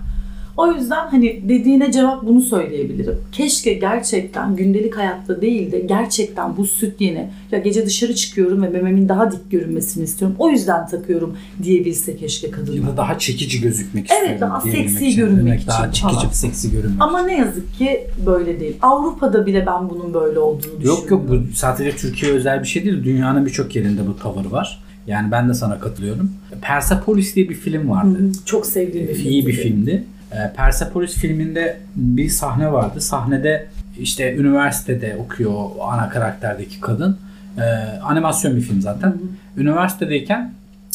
O 0.57 0.71
yüzden 0.71 1.07
hani 1.07 1.41
dediğine 1.49 1.91
cevap 1.91 2.23
bunu 2.25 2.41
söyleyebilirim. 2.41 3.15
Keşke 3.31 3.73
gerçekten 3.73 4.55
gündelik 4.55 4.97
hayatta 4.97 5.41
değil 5.41 5.71
de 5.71 5.79
gerçekten 5.79 6.57
bu 6.57 6.65
süt 6.65 7.01
yeni 7.01 7.29
ya 7.51 7.59
gece 7.59 7.85
dışarı 7.85 8.15
çıkıyorum 8.15 8.61
ve 8.63 8.69
mememin 8.69 9.09
daha 9.09 9.31
dik 9.31 9.51
görünmesini 9.51 10.03
istiyorum. 10.03 10.35
O 10.39 10.49
yüzden 10.49 10.87
takıyorum 10.87 11.37
diyebilse 11.63 12.17
keşke 12.17 12.47
Ya 12.47 12.53
kadınlar. 12.53 12.93
da 12.93 12.97
daha 12.97 13.19
çekici 13.19 13.61
gözükmek 13.61 14.07
Evet, 14.11 14.21
istiyorum. 14.31 14.41
daha 14.41 14.63
diyebilmek 14.63 14.89
seksi 14.89 15.07
için. 15.07 15.19
görünmek 15.21 15.45
Demek 15.45 15.59
için 15.59 15.67
Daha 15.69 15.91
çekici, 15.91 16.15
falan. 16.19 16.29
seksi 16.33 16.71
görünmek 16.71 17.01
Ama 17.01 17.21
ne 17.21 17.37
yazık 17.37 17.77
ki 17.77 18.07
böyle 18.25 18.59
değil. 18.59 18.75
Avrupa'da 18.81 19.45
bile 19.45 19.65
ben 19.65 19.89
bunun 19.89 20.13
böyle 20.13 20.39
olduğunu 20.39 20.61
düşünüyorum. 20.79 21.01
Yok 21.01 21.11
yok 21.11 21.29
bu 21.29 21.39
sadece 21.55 21.95
Türkiye 21.95 22.31
özel 22.31 22.61
bir 22.63 22.67
şey 22.67 22.83
değil. 22.85 23.03
Dünyanın 23.03 23.45
birçok 23.45 23.75
yerinde 23.75 24.07
bu 24.07 24.17
tavır 24.17 24.45
var. 24.45 24.83
Yani 25.07 25.31
ben 25.31 25.49
de 25.49 25.53
sana 25.53 25.79
katılıyorum. 25.79 26.31
Persepolis 26.61 27.35
diye 27.35 27.49
bir 27.49 27.55
film 27.55 27.83
Hı 27.83 27.89
vardı. 27.89 28.17
hı, 28.19 28.31
Çok 28.45 28.65
sevdiğim 28.65 29.07
bir 29.07 29.13
film. 29.13 29.29
İyi 29.31 29.47
bir 29.47 29.53
filmdi. 29.53 30.03
Ee, 30.31 30.53
Persepolis 30.55 31.13
filminde 31.15 31.77
bir 31.95 32.29
sahne 32.29 32.71
vardı. 32.71 33.01
Sahnede 33.01 33.67
işte 33.99 34.35
üniversitede 34.35 35.15
okuyor 35.19 35.69
ana 35.81 36.09
karakterdeki 36.09 36.81
kadın. 36.81 37.17
Ee, 37.57 37.61
animasyon 38.01 38.55
bir 38.55 38.61
film 38.61 38.81
zaten. 38.81 39.13
Üniversitedeyken 39.57 40.53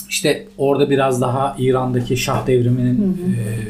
işte 0.08 0.46
orada 0.58 0.90
biraz 0.90 1.20
daha 1.20 1.56
İran'daki 1.58 2.16
Şah 2.16 2.46
devriminin 2.46 3.18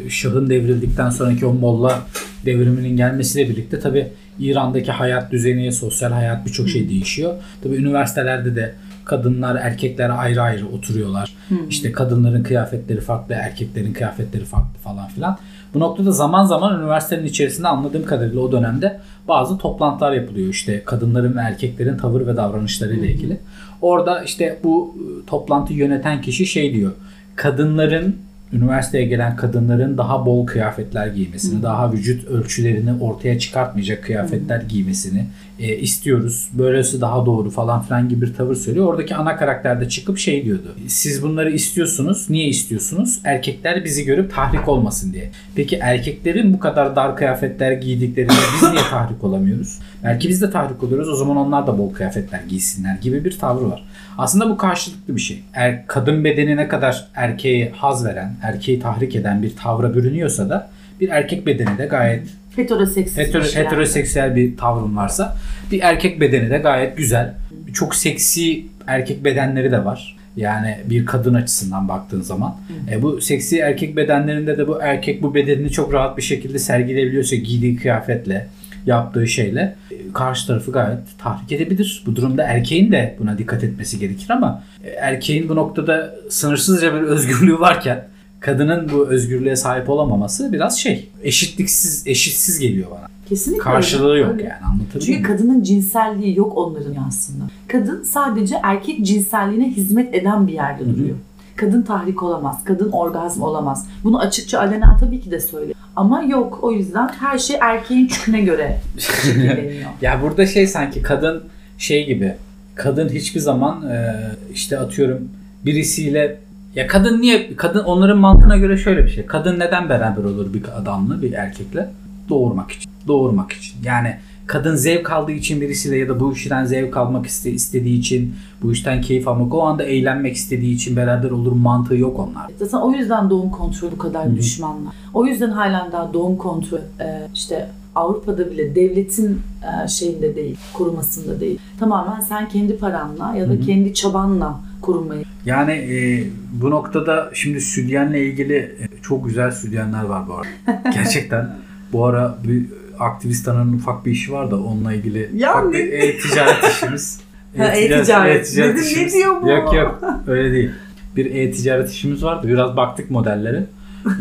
e, 0.07 0.11
Şah'ın 0.11 0.51
devrildikten 0.51 1.11
sonraki 1.11 1.47
o 1.47 1.53
Molla 1.53 2.03
devriminin 2.45 2.97
gelmesiyle 2.97 3.51
birlikte 3.51 3.81
tabi 3.81 4.09
İran'daki 4.39 4.93
hayat 4.93 5.33
düzeni, 5.33 5.73
sosyal 5.73 6.13
hayat 6.13 6.47
birçok 6.47 6.69
şey 6.69 6.89
değişiyor. 6.89 7.35
Tabi 7.63 7.77
üniversitelerde 7.77 8.57
de 8.57 8.75
kadınlar 9.05 9.57
erkekler 9.57 10.11
ayrı 10.11 10.43
ayrı 10.43 10.69
oturuyorlar. 10.69 11.35
İşte 11.71 11.93
kadınların 11.93 12.43
kıyafetleri 12.43 13.01
farklı, 13.01 13.35
erkeklerin 13.35 13.93
kıyafetleri 13.93 14.45
farklı 14.45 14.79
falan 14.85 15.09
filan. 15.09 15.39
Bu 15.77 15.81
noktada 15.81 16.13
zaman 16.13 16.45
zaman 16.45 16.81
üniversitenin 16.81 17.25
içerisinde 17.25 17.69
anladığım 17.69 18.05
kadarıyla 18.05 18.41
o 18.41 18.53
dönemde 18.53 19.01
bazı 19.29 19.59
toplantılar 19.59 20.13
yapılıyor. 20.13 20.49
İşte 20.49 20.83
kadınların 20.85 21.37
ve 21.37 21.41
erkeklerin 21.41 21.97
tavır 21.97 22.27
ve 22.27 22.37
davranışları 22.37 22.95
ile 22.95 23.13
ilgili. 23.13 23.39
Orada 23.83 24.23
işte 24.23 24.59
bu 24.65 24.95
e, 24.97 25.27
toplantıyı 25.27 25.79
yöneten 25.79 26.21
kişi 26.21 26.47
şey 26.47 26.75
diyor. 26.75 26.93
Kadınların 27.35 28.17
üniversiteye 28.57 29.05
gelen 29.05 29.37
kadınların 29.37 29.99
daha 29.99 30.27
bol 30.27 30.47
kıyafetler 30.47 31.07
giymesini, 31.07 31.63
daha 31.63 31.93
vücut 31.93 32.25
ölçülerini 32.25 33.03
ortaya 33.03 33.39
çıkartmayacak 33.39 34.05
kıyafetler 34.05 34.61
giymesini 34.61 35.27
e, 35.61 35.77
istiyoruz. 35.77 36.49
Böylesi 36.53 37.01
daha 37.01 37.27
doğru 37.27 37.51
falan 37.51 37.83
filan 37.83 38.09
gibi 38.09 38.27
bir 38.27 38.35
tavır 38.35 38.55
söylüyor. 38.55 38.87
Oradaki 38.87 39.15
ana 39.15 39.37
karakter 39.37 39.81
de 39.81 39.89
çıkıp 39.89 40.19
şey 40.19 40.45
diyordu. 40.45 40.75
Siz 40.87 41.23
bunları 41.23 41.51
istiyorsunuz. 41.51 42.31
Niye 42.31 42.49
istiyorsunuz? 42.49 43.21
Erkekler 43.25 43.85
bizi 43.85 44.05
görüp 44.05 44.35
tahrik 44.35 44.69
olmasın 44.69 45.13
diye. 45.13 45.31
Peki 45.55 45.77
erkeklerin 45.77 46.55
bu 46.55 46.59
kadar 46.59 46.97
dar 46.97 47.17
kıyafetler 47.17 47.73
giydiklerinde 47.73 48.33
biz 48.55 48.71
niye 48.71 48.83
tahrik 48.91 49.25
olamıyoruz? 49.25 49.79
Belki 50.07 50.29
biz 50.29 50.43
de 50.43 50.51
tahrik 50.51 50.83
oluyoruz. 50.83 51.09
O 51.09 51.17
zaman 51.17 51.37
onlar 51.37 51.67
da 51.67 51.79
bol 51.79 51.93
kıyafetler 51.95 52.41
giysinler 52.49 52.97
gibi 53.03 53.25
bir 53.25 53.39
tavrı 53.39 53.71
var. 53.71 53.85
Aslında 54.19 54.51
bu 54.51 54.57
karşılıklı 54.57 55.17
bir 55.17 55.21
şey. 55.21 55.43
Er, 55.55 55.87
kadın 55.87 56.25
bedeni 56.25 56.57
ne 56.57 56.69
kadar 56.69 57.07
erkeğe 57.15 57.71
haz 57.77 58.05
veren, 58.05 58.35
erkeği 58.43 58.81
tahrik 58.81 59.17
eden 59.17 59.43
bir 59.43 59.57
tavra 59.57 59.95
bürünüyorsa 59.95 60.49
da 60.49 60.71
bir 61.01 61.09
erkek 61.09 61.47
bedeni 61.47 61.79
de 61.79 61.87
gayet 61.87 62.29
Heteroseksüel. 62.57 63.27
hetero, 63.27 63.43
kişiler. 63.43 63.65
heteroseksüel 63.65 64.37
bir 64.37 64.57
tavrın 64.57 64.97
varsa 64.97 65.37
bir 65.73 65.81
erkek 65.81 66.21
bedeni 66.21 66.51
de 66.51 66.59
gayet 66.59 66.97
güzel. 66.97 67.35
Çok 67.73 67.95
seksi 67.95 68.67
erkek 68.87 69.25
bedenleri 69.25 69.71
de 69.73 69.85
var. 69.85 70.17
Yani 70.37 70.77
bir 70.85 71.07
kadın 71.07 71.35
açısından 71.35 71.89
baktığın 71.89 72.21
zaman. 72.21 72.57
E, 72.91 73.03
bu 73.03 73.21
seksi 73.21 73.59
erkek 73.59 73.97
bedenlerinde 73.97 74.59
de 74.59 74.69
bu 74.69 74.79
erkek 74.83 75.23
bu 75.23 75.35
bedenini 75.35 75.71
çok 75.71 75.93
rahat 75.95 76.17
bir 76.17 76.23
şekilde 76.23 76.59
sergileyebiliyorsa 76.59 77.37
giydiği 77.37 77.77
kıyafetle, 77.77 78.47
yaptığı 78.87 79.27
şeyle 79.27 79.77
e, 79.91 80.13
karşı 80.13 80.47
tarafı 80.47 80.73
gayet 80.73 80.99
tahrik 81.19 81.53
edebilir. 81.53 82.03
Bu 82.07 82.17
durumda 82.17 82.43
erkeğin 82.43 82.93
de 82.93 83.17
buna 83.21 83.39
dikkat 83.39 83.65
etmesi 83.65 83.99
gerekir 83.99 84.31
ama 84.31 84.63
e, 84.85 84.89
erkeğin 84.91 85.49
bu 85.49 85.57
noktada 85.57 86.15
sınırsızca 86.31 86.95
bir 86.95 87.01
özgürlüğü 87.03 87.61
varken 87.61 88.05
kadının 88.41 88.89
bu 88.93 89.09
özgürlüğe 89.09 89.57
sahip 89.57 89.91
olamaması 89.91 90.53
biraz 90.53 90.79
şey 90.79 91.09
eşitliksiz 91.23 92.07
eşitsiz 92.07 92.59
geliyor 92.59 92.91
bana. 92.91 93.07
Kesinlikle 93.29 93.63
Karşılığı 93.63 94.11
öyle. 94.13 94.21
yok 94.23 94.33
Öyle. 94.33 94.43
yani 94.43 94.65
anlatabiliyor 94.65 95.07
Çünkü 95.07 95.13
muyum? 95.13 95.23
kadının 95.37 95.63
cinselliği 95.63 96.37
yok 96.39 96.57
onların 96.57 96.95
aslında. 97.09 97.45
Kadın 97.69 98.03
sadece 98.03 98.57
erkek 98.63 99.07
cinselliğine 99.07 99.71
hizmet 99.71 100.15
eden 100.15 100.47
bir 100.47 100.53
yerde 100.53 100.85
Hı 100.85 100.89
hı. 100.89 100.95
duruyor. 100.97 101.17
Kadın 101.57 101.83
tahrik 101.83 102.23
olamaz, 102.23 102.65
kadın 102.65 102.93
orgazm 102.93 103.43
olamaz. 103.43 103.87
Bunu 104.05 104.21
açıkça 104.21 104.59
alenen 104.59 104.97
tabii 105.01 105.21
ki 105.21 105.31
de 105.31 105.41
söylüyor. 105.41 105.75
Ama 105.97 106.23
yok 106.23 106.59
o 106.63 106.73
yüzden 106.73 107.09
her 107.09 107.39
şey 107.39 107.57
erkeğin 107.61 108.07
çüküne 108.07 108.41
göre 108.41 108.81
şekilleniyor. 108.99 109.91
Ya 110.01 110.23
burada 110.23 110.47
şey 110.47 110.67
sanki 110.67 111.03
kadın 111.03 111.45
şey 111.79 112.07
gibi. 112.07 112.35
Kadın 112.75 113.09
hiçbir 113.09 113.41
zaman 113.41 113.91
e, 113.91 114.15
işte 114.53 114.79
atıyorum 114.79 115.29
birisiyle 115.67 116.39
ya 116.75 116.87
kadın 116.87 117.21
niye 117.21 117.57
kadın 117.57 117.85
onların 117.85 118.19
mantığına 118.19 118.57
göre 118.57 118.79
şöyle 118.79 119.05
bir 119.05 119.11
şey. 119.11 119.27
Kadın 119.27 119.59
neden 119.59 119.89
beraber 119.89 120.25
olur 120.25 120.55
bir 120.55 120.63
adamla 120.77 121.23
bir 121.23 121.33
erkekle? 121.33 121.91
Doğurmak 122.29 122.71
için. 122.71 122.91
Doğurmak 123.07 123.53
için. 123.53 123.75
Yani 123.85 124.17
kadın 124.47 124.75
zevk 124.75 125.11
aldığı 125.11 125.33
için 125.33 125.61
birisiyle 125.61 125.97
ya 125.97 126.09
da 126.09 126.21
bu 126.21 126.33
işten 126.33 126.65
zevk 126.65 126.97
almak 126.97 127.27
iste, 127.27 127.51
istediği 127.51 127.99
için 127.99 128.35
bu 128.63 128.73
işten 128.73 129.01
keyif 129.01 129.29
almak 129.29 129.55
o 129.55 129.63
anda 129.63 129.85
eğlenmek 129.85 130.37
istediği 130.37 130.75
için 130.75 130.97
beraber 130.97 131.31
olur 131.31 131.53
mantığı 131.53 131.97
yok 131.97 132.19
onlar. 132.19 132.47
Zaten 132.59 132.79
o 132.79 132.93
yüzden 132.93 133.31
doğum 133.31 133.51
kontrolü 133.51 133.99
kadar 133.99 134.37
düşmanlar. 134.37 134.95
O 135.15 135.27
yüzden 135.27 135.51
halen 135.51 135.93
daha 135.93 136.13
doğum 136.15 136.37
kontrolü 136.37 136.83
e, 137.01 137.29
işte 137.35 137.69
Avrupa'da 137.95 138.51
bile 138.51 138.75
devletin 138.75 139.41
e, 139.85 139.89
şeyinde 139.89 140.37
değil, 140.37 140.57
korumasında 140.73 141.41
değil. 141.41 141.59
Tamamen 141.81 142.21
sen 142.21 142.49
kendi 142.49 142.77
paranla 142.77 143.35
ya 143.37 143.49
da 143.49 143.61
kendi 143.61 143.95
çabanla 143.95 144.61
korunmayı 144.83 145.25
Yani 145.47 145.73
e, 145.73 146.25
bu 146.63 146.71
noktada 146.71 147.31
şimdi 147.35 147.61
sütyenle 147.61 148.27
ilgili 148.27 148.57
e, 148.57 148.89
çok 149.03 149.27
güzel 149.27 149.51
sütyenler 149.51 150.05
var 150.05 150.29
bu 150.29 150.35
arada. 150.35 150.91
Gerçekten 150.95 151.57
bu 151.93 152.07
ara 152.07 152.39
bir 152.45 152.67
aktivist 152.99 153.49
ananın 153.49 153.73
ufak 153.73 154.07
bir 154.07 154.11
işi 154.11 154.33
var 154.33 154.51
da 154.51 154.57
onunla 154.57 154.93
ilgili 154.93 155.31
Ya 155.35 155.51
ufak 155.53 155.65
ne- 155.67 155.73
bir 155.79 155.93
e-ticaret 155.93 156.65
işimiz. 156.73 157.21
E-ticaret. 157.59 158.57
Dedim, 158.57 158.77
ne 158.97 159.13
diyor 159.13 159.43
bu? 159.43 159.49
Yok 159.49 159.75
yok 159.75 160.01
öyle 160.27 160.53
değil. 160.53 160.71
Bir 161.17 161.27
e-ticaret 161.35 161.91
işimiz 161.91 162.25
vardı. 162.25 162.49
Biraz 162.49 162.77
baktık 162.77 163.11
modellere. 163.11 163.67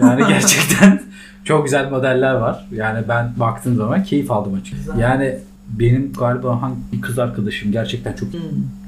Yani 0.01 0.21
gerçekten 0.27 1.01
çok 1.43 1.65
güzel 1.65 1.89
modeller 1.91 2.33
var. 2.33 2.67
Yani 2.71 3.03
ben 3.09 3.33
baktığım 3.37 3.75
zaman 3.75 4.03
keyif 4.03 4.31
aldım 4.31 4.53
açıkçası. 4.53 4.99
Yani 4.99 5.37
benim 5.69 6.13
galiba 6.13 6.61
hangi 6.61 7.01
kız 7.01 7.19
arkadaşım 7.19 7.71
gerçekten 7.71 8.13
çok 8.13 8.33
Hmm. 8.33 8.39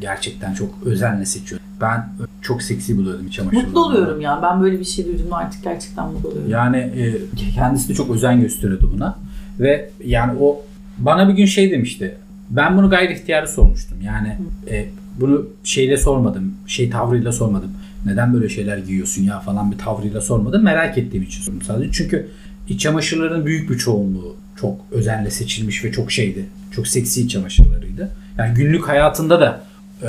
gerçekten 0.02 0.54
çok 0.54 0.70
özenle 0.86 1.26
seçiyor. 1.26 1.62
Ben 1.82 2.10
çok 2.42 2.62
seksi 2.62 2.98
buluyordum 2.98 3.30
çamaşırlarını. 3.30 3.68
Mutlu 3.68 3.86
oluyorum 3.86 4.22
ya. 4.22 4.40
Ben 4.44 4.62
böyle 4.62 4.80
bir 4.80 4.86
şey 4.86 5.06
duydum 5.06 5.34
artık 5.34 5.64
gerçekten 5.64 6.08
mutlu 6.12 6.30
oluyorum. 6.30 6.50
Yani 6.52 6.78
e, 6.78 7.16
kendisi 7.56 7.90
de 7.90 7.94
çok 7.94 8.10
özen 8.10 8.42
gösteriyordu 8.42 8.92
buna. 8.96 9.18
Ve 9.60 9.90
yani 10.06 10.40
o 10.42 10.62
bana 10.98 11.30
bir 11.30 11.34
gün 11.34 11.46
şey 11.46 11.72
demişti. 11.72 12.16
Ben 12.50 12.78
bunu 12.78 12.90
gayri 12.90 13.14
ihtiyarı 13.14 13.48
sormuştum. 13.48 13.98
Yani 14.02 14.38
e, 14.70 14.86
bunu 15.20 15.48
şeyle 15.64 15.98
sormadım. 15.98 16.54
Şey 16.68 16.90
tavrıyla 16.90 17.32
sormadım. 17.32 17.72
Neden 18.06 18.34
böyle 18.34 18.50
şeyler 18.50 18.78
giyiyorsun 18.78 19.24
ya 19.24 19.40
falan 19.40 19.72
bir 19.72 19.78
tavrıyla 19.78 20.22
sormadım. 20.22 20.64
Merak 20.64 20.98
ettiğim 20.98 21.24
için 21.24 21.42
sordum 21.42 21.62
sadece. 21.62 21.92
Çünkü 21.92 22.28
iç 22.70 22.82
çamaşırların 22.82 23.46
büyük 23.46 23.70
bir 23.70 23.78
çoğunluğu 23.78 24.36
çok 24.56 24.80
özenle 24.92 25.32
seçilmiş 25.32 25.84
ve 25.84 25.92
çok 25.92 26.12
şeydi. 26.12 26.46
Çok 26.72 26.88
seksi 26.88 27.22
iç 27.22 27.32
çamaşırlarıydı. 27.32 28.12
Yani 28.38 28.54
günlük 28.54 28.88
hayatında 28.88 29.40
da 29.40 29.62
e, 30.04 30.08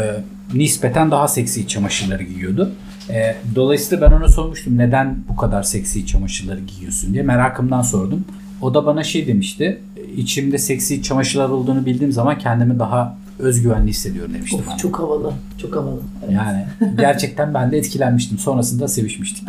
nispeten 0.54 1.10
daha 1.10 1.28
seksi 1.28 1.60
iç 1.60 1.70
çamaşırları 1.70 2.22
giyiyordu. 2.22 2.72
E, 3.10 3.36
dolayısıyla 3.54 4.10
ben 4.10 4.16
ona 4.16 4.28
sormuştum 4.28 4.78
neden 4.78 5.16
bu 5.28 5.36
kadar 5.36 5.62
seksi 5.62 6.00
iç 6.00 6.08
çamaşırları 6.08 6.60
giyiyorsun 6.60 7.12
diye 7.12 7.22
merakımdan 7.22 7.82
sordum. 7.82 8.24
O 8.60 8.74
da 8.74 8.86
bana 8.86 9.04
şey 9.04 9.26
demişti. 9.26 9.80
İçimde 10.16 10.58
seksi 10.58 11.02
çamaşırlar 11.02 11.48
olduğunu 11.48 11.86
bildiğim 11.86 12.12
zaman 12.12 12.38
kendimi 12.38 12.78
daha 12.78 13.16
özgüvenli 13.38 13.90
hissediyorum 13.90 14.34
demişti 14.34 14.62
bana. 14.66 14.74
Of, 14.74 14.80
çok 14.80 14.98
havalı. 14.98 15.32
Çok 15.62 15.76
havalı. 15.76 16.00
Evet. 16.24 16.32
Yani 16.32 16.64
gerçekten 16.96 17.54
ben 17.54 17.72
de 17.72 17.78
etkilenmiştim. 17.78 18.38
Sonrasında 18.38 18.88
sevişmiştik. 18.88 19.48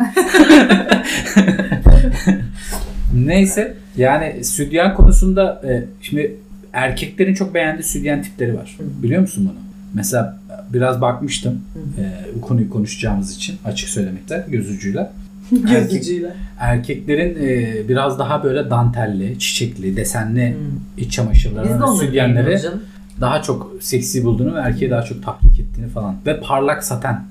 Neyse 3.14 3.76
yani 3.96 4.44
sütyen 4.44 4.94
konusunda 4.94 5.62
e, 5.68 5.84
şimdi 6.00 6.36
erkeklerin 6.72 7.34
çok 7.34 7.54
beğendiği 7.54 7.84
sütyen 7.84 8.22
tipleri 8.22 8.56
var. 8.56 8.76
Biliyor 9.02 9.20
musun 9.20 9.50
bunu? 9.50 9.58
Mesela 9.94 10.38
biraz 10.72 11.00
bakmıştım 11.00 11.60
e, 11.98 12.34
bu 12.36 12.40
konuyu 12.40 12.70
konuşacağımız 12.70 13.36
için 13.36 13.56
açık 13.64 13.88
söylemekte 13.88 14.46
göz 14.48 14.70
ucuyla. 14.70 15.12
Gözücüyle. 15.50 16.34
Erkeklerin 16.58 17.38
e, 17.46 17.88
biraz 17.88 18.18
daha 18.18 18.44
böyle 18.44 18.70
dantelli, 18.70 19.38
çiçekli, 19.38 19.96
desenli 19.96 20.56
iç 20.96 20.98
Biz 20.98 21.06
de 21.06 21.10
çamaşırlarını, 21.10 21.96
sütyenleri 21.96 22.60
daha 23.20 23.42
çok 23.42 23.72
seksi 23.80 24.24
bulduğunu 24.24 24.54
ve 24.54 24.60
erkeği 24.60 24.90
daha 24.90 25.02
çok 25.02 25.22
tahrik 25.22 25.60
ettiğini 25.60 25.88
falan. 25.88 26.16
Ve 26.26 26.40
parlak 26.40 26.84
saten. 26.84 27.24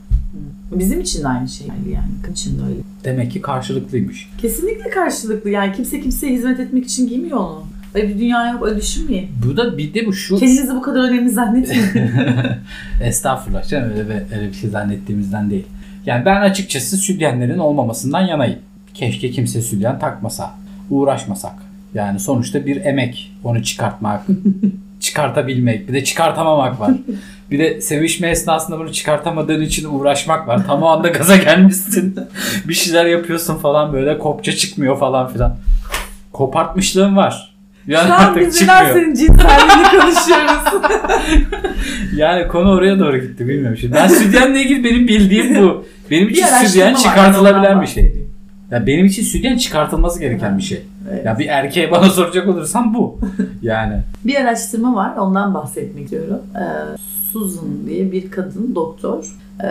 Bizim 0.71 1.01
için 1.01 1.23
de 1.23 1.27
aynı 1.27 1.49
şey 1.49 1.67
yani. 1.67 2.32
İçin 2.32 2.60
de 2.60 2.63
öyle. 2.63 2.79
Demek 3.03 3.32
ki 3.32 3.41
karşılıklıymış. 3.41 4.29
Kesinlikle 4.38 4.89
karşılıklı. 4.89 5.49
Yani 5.49 5.73
kimse 5.75 6.01
kimseye 6.01 6.34
hizmet 6.34 6.60
etmek 6.60 6.86
için 6.86 7.08
giymiyor 7.08 7.38
onu. 7.38 7.63
Öyle 7.95 8.10
bir 8.10 8.19
dünya 8.19 8.51
yok. 8.51 8.67
Öyle 8.67 8.82
düşünmeyin. 8.82 9.29
Bu 9.45 9.58
da 9.58 9.77
bir 9.77 9.93
de 9.93 10.05
bu 10.05 10.13
şu... 10.13 10.38
Kendinizi 10.38 10.75
bu 10.75 10.82
kadar 10.82 11.10
önemli 11.10 11.29
zannetmeyin. 11.29 11.84
Estağfurullah 13.03 13.67
canım 13.67 13.91
öyle 13.91 14.10
bir, 14.10 14.38
öyle 14.38 14.47
bir 14.47 14.53
şey 14.53 14.69
zannettiğimizden 14.69 15.49
değil. 15.49 15.65
Yani 16.09 16.25
ben 16.25 16.41
açıkçası 16.41 16.97
sütyenlerin 16.97 17.57
olmamasından 17.57 18.21
yanayım. 18.21 18.59
Keşke 18.93 19.31
kimse 19.31 19.61
sütyen 19.61 19.99
takmasa. 19.99 20.51
Uğraşmasak. 20.89 21.53
Yani 21.93 22.19
sonuçta 22.19 22.65
bir 22.65 22.85
emek 22.85 23.31
onu 23.43 23.63
çıkartmak, 23.63 24.25
çıkartabilmek, 24.99 25.87
bir 25.87 25.93
de 25.93 26.03
çıkartamamak 26.03 26.79
var. 26.79 26.91
Bir 27.51 27.59
de 27.59 27.81
sevişme 27.81 28.29
esnasında 28.29 28.79
bunu 28.79 28.93
çıkartamadığın 28.93 29.61
için 29.61 29.89
uğraşmak 29.89 30.47
var. 30.47 30.65
Tam 30.67 30.83
o 30.83 30.85
anda 30.85 31.07
gaza 31.07 31.35
gelmişsin. 31.37 32.15
bir 32.67 32.73
şeyler 32.73 33.05
yapıyorsun 33.05 33.57
falan 33.57 33.93
böyle 33.93 34.17
kopça 34.17 34.51
çıkmıyor 34.51 34.99
falan 34.99 35.33
filan. 35.33 35.57
Kopartmışlığım 36.33 37.17
var. 37.17 37.48
Yani 37.87 38.07
Şu 38.07 38.13
an 38.13 38.19
artık 38.19 38.47
biz 38.47 38.55
senin 38.55 39.13
cinselliğini 39.13 39.83
konuşuyoruz. 39.91 40.83
Yani 42.15 42.47
konu 42.47 42.71
oraya 42.71 42.99
doğru 42.99 43.17
gitti 43.17 43.47
bilmiyorum. 43.47 43.77
Şimdi 43.77 43.95
ben 43.95 44.07
sütyenle 44.07 44.61
ilgili 44.61 44.83
benim 44.83 45.07
bildiğim 45.07 45.55
bu. 45.55 45.85
Benim 46.11 46.29
için 46.29 46.45
sütyen 46.45 46.95
çıkartılabilen 46.95 47.81
bir 47.81 47.87
şey. 47.87 48.13
Ya 48.71 48.87
benim 48.87 49.05
için 49.05 49.23
sütyen 49.23 49.57
çıkartılması 49.57 50.19
gereken 50.19 50.57
bir 50.57 50.63
şey. 50.63 50.81
Evet. 51.11 51.25
Ya 51.25 51.39
bir 51.39 51.47
erkeğe 51.47 51.91
bana 51.91 52.09
soracak 52.09 52.47
olursam 52.47 52.93
bu. 52.93 53.19
Yani 53.61 54.01
Bir 54.25 54.35
araştırma 54.35 54.95
var, 54.95 55.17
ondan 55.17 55.53
bahsetmek 55.53 56.03
istiyorum. 56.03 56.41
Ee, 56.55 56.97
Susan 57.31 57.87
diye 57.87 58.11
bir 58.11 58.31
kadın 58.31 58.75
doktor 58.75 59.25
ee, 59.63 59.67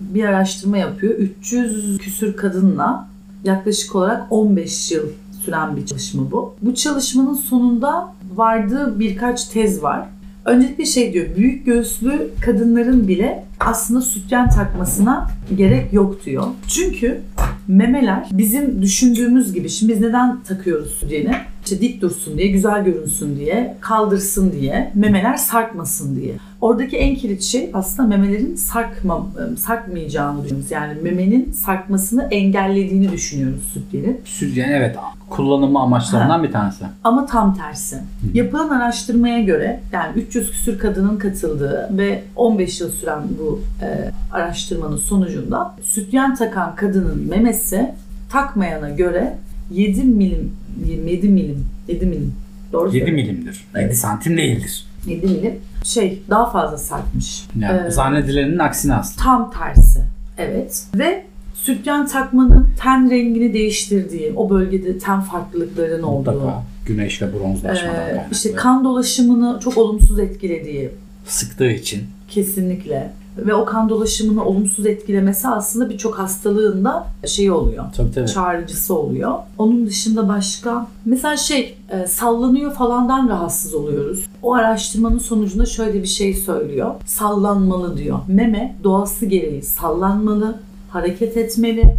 bir 0.00 0.24
araştırma 0.24 0.78
yapıyor. 0.78 1.14
300 1.14 1.98
küsür 1.98 2.36
kadınla 2.36 3.08
yaklaşık 3.44 3.96
olarak 3.96 4.22
15 4.30 4.92
yıl 4.92 5.08
süren 5.48 5.76
bir 5.76 5.86
çalışma 5.86 6.30
bu. 6.30 6.54
Bu 6.62 6.74
çalışmanın 6.74 7.34
sonunda 7.34 8.12
vardığı 8.34 9.00
birkaç 9.00 9.44
tez 9.44 9.82
var. 9.82 10.06
Öncelikle 10.44 10.86
şey 10.86 11.12
diyor, 11.12 11.26
büyük 11.36 11.66
göğüslü 11.66 12.30
kadınların 12.40 13.08
bile 13.08 13.44
aslında 13.60 14.00
sütyen 14.00 14.48
takmasına 14.48 15.30
gerek 15.56 15.92
yok 15.92 16.24
diyor. 16.24 16.44
Çünkü 16.68 17.20
memeler 17.68 18.28
bizim 18.32 18.82
düşündüğümüz 18.82 19.52
gibi, 19.52 19.68
şimdi 19.68 19.92
biz 19.92 20.00
neden 20.00 20.42
takıyoruz 20.42 20.90
sütyeni? 20.90 21.36
İşte 21.68 21.80
dik 21.80 22.02
dursun 22.02 22.38
diye, 22.38 22.48
güzel 22.48 22.84
görünsün 22.84 23.36
diye, 23.36 23.76
kaldırsın 23.80 24.52
diye, 24.52 24.92
memeler 24.94 25.36
sarkmasın 25.36 26.16
diye. 26.16 26.34
Oradaki 26.60 26.96
en 26.96 27.14
kilit 27.14 27.42
şey 27.42 27.70
aslında 27.74 28.08
memelerin 28.08 28.54
sarkma, 28.56 29.26
sarkmayacağını 29.58 30.44
düşünüyoruz. 30.44 30.70
Yani 30.70 30.94
memenin 31.02 31.52
sarkmasını 31.52 32.28
engellediğini 32.30 33.12
düşünüyoruz 33.12 33.62
sütyenin. 33.74 34.20
sütyen 34.24 34.68
evet 34.68 34.96
kullanımı 35.30 35.80
amaçlarından 35.80 36.42
bir 36.42 36.52
tanesi. 36.52 36.84
Ama 37.04 37.26
tam 37.26 37.56
tersi. 37.56 37.96
Yapılan 38.34 38.68
araştırmaya 38.68 39.40
göre 39.40 39.80
yani 39.92 40.18
300 40.18 40.50
küsür 40.50 40.78
kadının 40.78 41.16
katıldığı 41.16 41.88
ve 41.92 42.22
15 42.36 42.80
yıl 42.80 42.90
süren 42.90 43.22
bu 43.38 43.60
e, 43.82 44.10
araştırmanın 44.32 44.96
sonucunda 44.96 45.74
sütyen 45.82 46.34
takan 46.34 46.76
kadının 46.76 47.28
memesi 47.28 47.94
takmayana 48.30 48.90
göre 48.90 49.34
7 49.70 50.04
milim 50.04 50.52
7 50.86 51.28
milim 51.28 51.66
7 51.88 52.06
milim 52.06 52.32
doğru 52.72 52.86
7 52.88 52.98
söylüyorum. 53.06 53.14
milimdir. 53.32 53.64
Evet. 53.74 53.84
7 53.84 53.94
santim 53.96 54.36
değildir. 54.36 54.84
7 55.06 55.26
milim 55.26 55.54
şey 55.84 56.22
daha 56.30 56.50
fazla 56.50 56.78
sarkmış. 56.78 57.44
Yani 57.60 57.86
Ee, 57.86 57.90
zannedilenin 57.90 58.58
aksine 58.58 58.94
aslında. 58.94 59.22
Tam 59.24 59.50
tersi. 59.50 60.00
Evet. 60.38 60.84
Ve 60.94 61.24
sütyen 61.54 62.06
takmanın 62.06 62.70
ten 62.82 63.10
rengini 63.10 63.52
değiştirdiği, 63.52 64.32
o 64.36 64.50
bölgede 64.50 64.98
ten 64.98 65.20
farklılıklarının 65.20 66.02
olduğu, 66.02 66.32
Mutlaka 66.32 66.62
güneş 66.86 67.22
ve 67.22 67.26
bronzlaşmadan 67.34 67.94
e, 67.94 68.06
kaynaklı. 68.06 68.32
işte 68.32 68.52
kan 68.52 68.84
dolaşımını 68.84 69.60
çok 69.64 69.78
olumsuz 69.78 70.18
etkilediği 70.18 70.90
Sıktığı 71.26 71.70
için. 71.70 72.02
kesinlikle 72.28 73.12
ve 73.46 73.54
o 73.54 73.64
kan 73.64 73.88
dolaşımını 73.88 74.44
olumsuz 74.44 74.86
etkilemesi 74.86 75.48
aslında 75.48 75.90
birçok 75.90 76.18
hastalığında 76.18 77.06
şey 77.26 77.50
oluyor. 77.50 77.84
Tabii 77.96 78.12
tabii. 78.12 78.26
Çağrıcısı 78.26 78.94
oluyor. 78.94 79.38
Onun 79.58 79.86
dışında 79.86 80.28
başka 80.28 80.86
mesela 81.04 81.36
şey 81.36 81.76
e, 81.90 82.06
sallanıyor 82.06 82.72
falandan 82.72 83.28
rahatsız 83.28 83.74
oluyoruz. 83.74 84.26
O 84.42 84.54
araştırmanın 84.54 85.18
sonucunda 85.18 85.66
şöyle 85.66 86.02
bir 86.02 86.08
şey 86.08 86.34
söylüyor. 86.34 86.94
Sallanmalı 87.06 87.96
diyor. 87.96 88.18
Meme 88.28 88.76
doğası 88.84 89.26
gereği 89.26 89.62
sallanmalı, 89.62 90.58
hareket 90.90 91.36
etmeli 91.36 91.96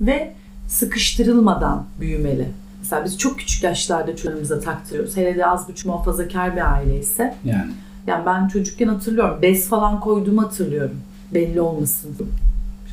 ve 0.00 0.32
sıkıştırılmadan 0.68 1.84
büyümeli. 2.00 2.48
Mesela 2.80 3.04
biz 3.04 3.18
çok 3.18 3.38
küçük 3.38 3.62
yaşlarda 3.62 4.16
çocuğumuza 4.16 4.60
taktırıyoruz. 4.60 5.16
Hele 5.16 5.36
de 5.36 5.46
az 5.46 5.68
buçuk 5.68 5.86
muhafazakar 5.86 6.56
bir 6.56 6.72
aile 6.72 6.98
ise 7.00 7.34
Yani. 7.44 7.70
Yani 8.06 8.26
ben 8.26 8.48
çocukken 8.48 8.88
hatırlıyorum. 8.88 9.42
Bez 9.42 9.68
falan 9.68 10.00
koyduğumu 10.00 10.42
hatırlıyorum. 10.42 10.96
Belli 11.34 11.60
olmasın. 11.60 12.16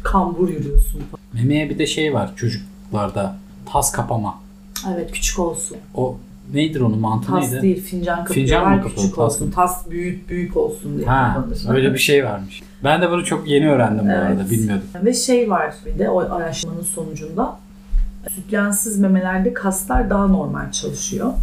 Kambur 0.03 0.49
yürüyorsun. 0.49 1.01
Memeye 1.33 1.69
bir 1.69 1.79
de 1.79 1.87
şey 1.87 2.13
var 2.13 2.31
çocuklarda. 2.35 3.35
Tas 3.71 3.91
kapama. 3.91 4.35
Evet 4.95 5.11
küçük 5.11 5.39
olsun. 5.39 5.77
O 5.95 6.17
nedir 6.53 6.81
onun 6.81 6.99
mantığı 6.99 7.27
Tas 7.31 7.51
neydi? 7.51 7.61
değil 7.61 7.83
fincan 7.83 8.23
kapıyorlar 8.25 8.33
Fincan 8.33 8.69
mı 8.71 8.75
kapıyor, 8.81 8.95
küçük 8.95 9.15
tas 9.15 9.33
olsun. 9.35 9.47
mı? 9.47 9.53
Tas 9.53 9.89
büyük 9.89 10.29
büyük 10.29 10.57
olsun 10.57 10.97
diye 10.97 11.07
Ha, 11.07 11.33
kapanır. 11.35 11.75
öyle 11.77 11.93
bir 11.93 11.99
şey 11.99 12.25
varmış. 12.25 12.61
Ben 12.83 13.01
de 13.01 13.11
bunu 13.11 13.25
çok 13.25 13.47
yeni 13.47 13.69
öğrendim 13.71 14.05
bu 14.05 14.11
Evet. 14.11 14.21
arada, 14.39 14.49
bilmiyordum. 14.49 14.85
Ve 15.03 15.13
şey 15.13 15.49
var 15.49 15.73
bir 15.85 15.99
de 15.99 16.09
o 16.09 16.19
araştırmanın 16.19 16.81
sonucunda 16.83 17.59
sütyensiz 18.35 18.99
memelerde 18.99 19.53
kaslar 19.53 20.09
daha 20.09 20.27
normal 20.27 20.71
çalışıyor. 20.71 21.33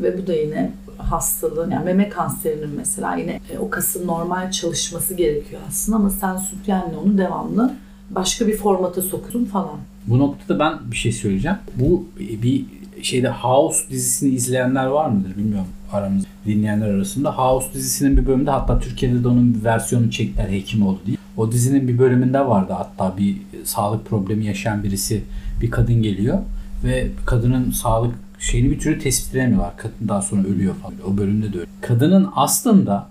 Ve 0.00 0.18
bu 0.22 0.26
da 0.26 0.32
yine 0.34 0.70
hastalığın 0.98 1.70
yani 1.70 1.84
meme 1.84 2.08
kanserinin 2.08 2.70
mesela 2.76 3.16
yine 3.16 3.40
e, 3.52 3.58
o 3.58 3.70
kasın 3.70 4.06
normal 4.06 4.50
çalışması 4.50 5.14
gerekiyor 5.14 5.60
aslında 5.68 5.96
ama 5.96 6.10
sen 6.10 6.36
sütyenle 6.36 6.96
onu 6.96 7.18
devamlı 7.18 7.74
başka 8.10 8.46
bir 8.46 8.56
formata 8.56 9.02
sokuyorsun 9.02 9.44
falan. 9.44 9.76
Bu 10.06 10.18
noktada 10.18 10.58
ben 10.58 10.90
bir 10.90 10.96
şey 10.96 11.12
söyleyeceğim. 11.12 11.58
Bu 11.76 12.04
bir 12.18 12.64
şeyde 13.02 13.28
House 13.28 13.90
dizisini 13.90 14.34
izleyenler 14.34 14.86
var 14.86 15.08
mıdır 15.08 15.36
bilmiyorum 15.36 15.68
aramızda 15.92 16.28
dinleyenler 16.46 16.88
arasında. 16.88 17.38
House 17.38 17.74
dizisinin 17.74 18.16
bir 18.16 18.26
bölümünde 18.26 18.50
hatta 18.50 18.78
Türkiye'de 18.78 19.24
de 19.24 19.28
onun 19.28 19.54
bir 19.54 19.64
versiyonu 19.64 20.10
çektiler 20.10 20.48
Hekimoğlu 20.48 20.98
diye. 21.06 21.16
O 21.36 21.52
dizinin 21.52 21.88
bir 21.88 21.98
bölümünde 21.98 22.46
vardı 22.46 22.72
hatta 22.76 23.18
bir 23.18 23.36
sağlık 23.64 24.06
problemi 24.06 24.46
yaşayan 24.46 24.84
birisi 24.84 25.22
bir 25.60 25.70
kadın 25.70 26.02
geliyor 26.02 26.38
ve 26.84 27.08
kadının 27.26 27.70
sağlık 27.70 28.14
şeyini 28.38 28.70
bir 28.70 28.78
türlü 28.78 28.98
tespit 28.98 29.34
edemiyorlar. 29.34 29.76
Kadın 29.76 30.08
daha 30.08 30.22
sonra 30.22 30.48
ölüyor 30.48 30.74
falan. 30.74 30.94
O 31.06 31.16
bölümde 31.16 31.52
de 31.52 31.58
öyle. 31.58 31.68
Kadının 31.80 32.28
aslında 32.36 33.08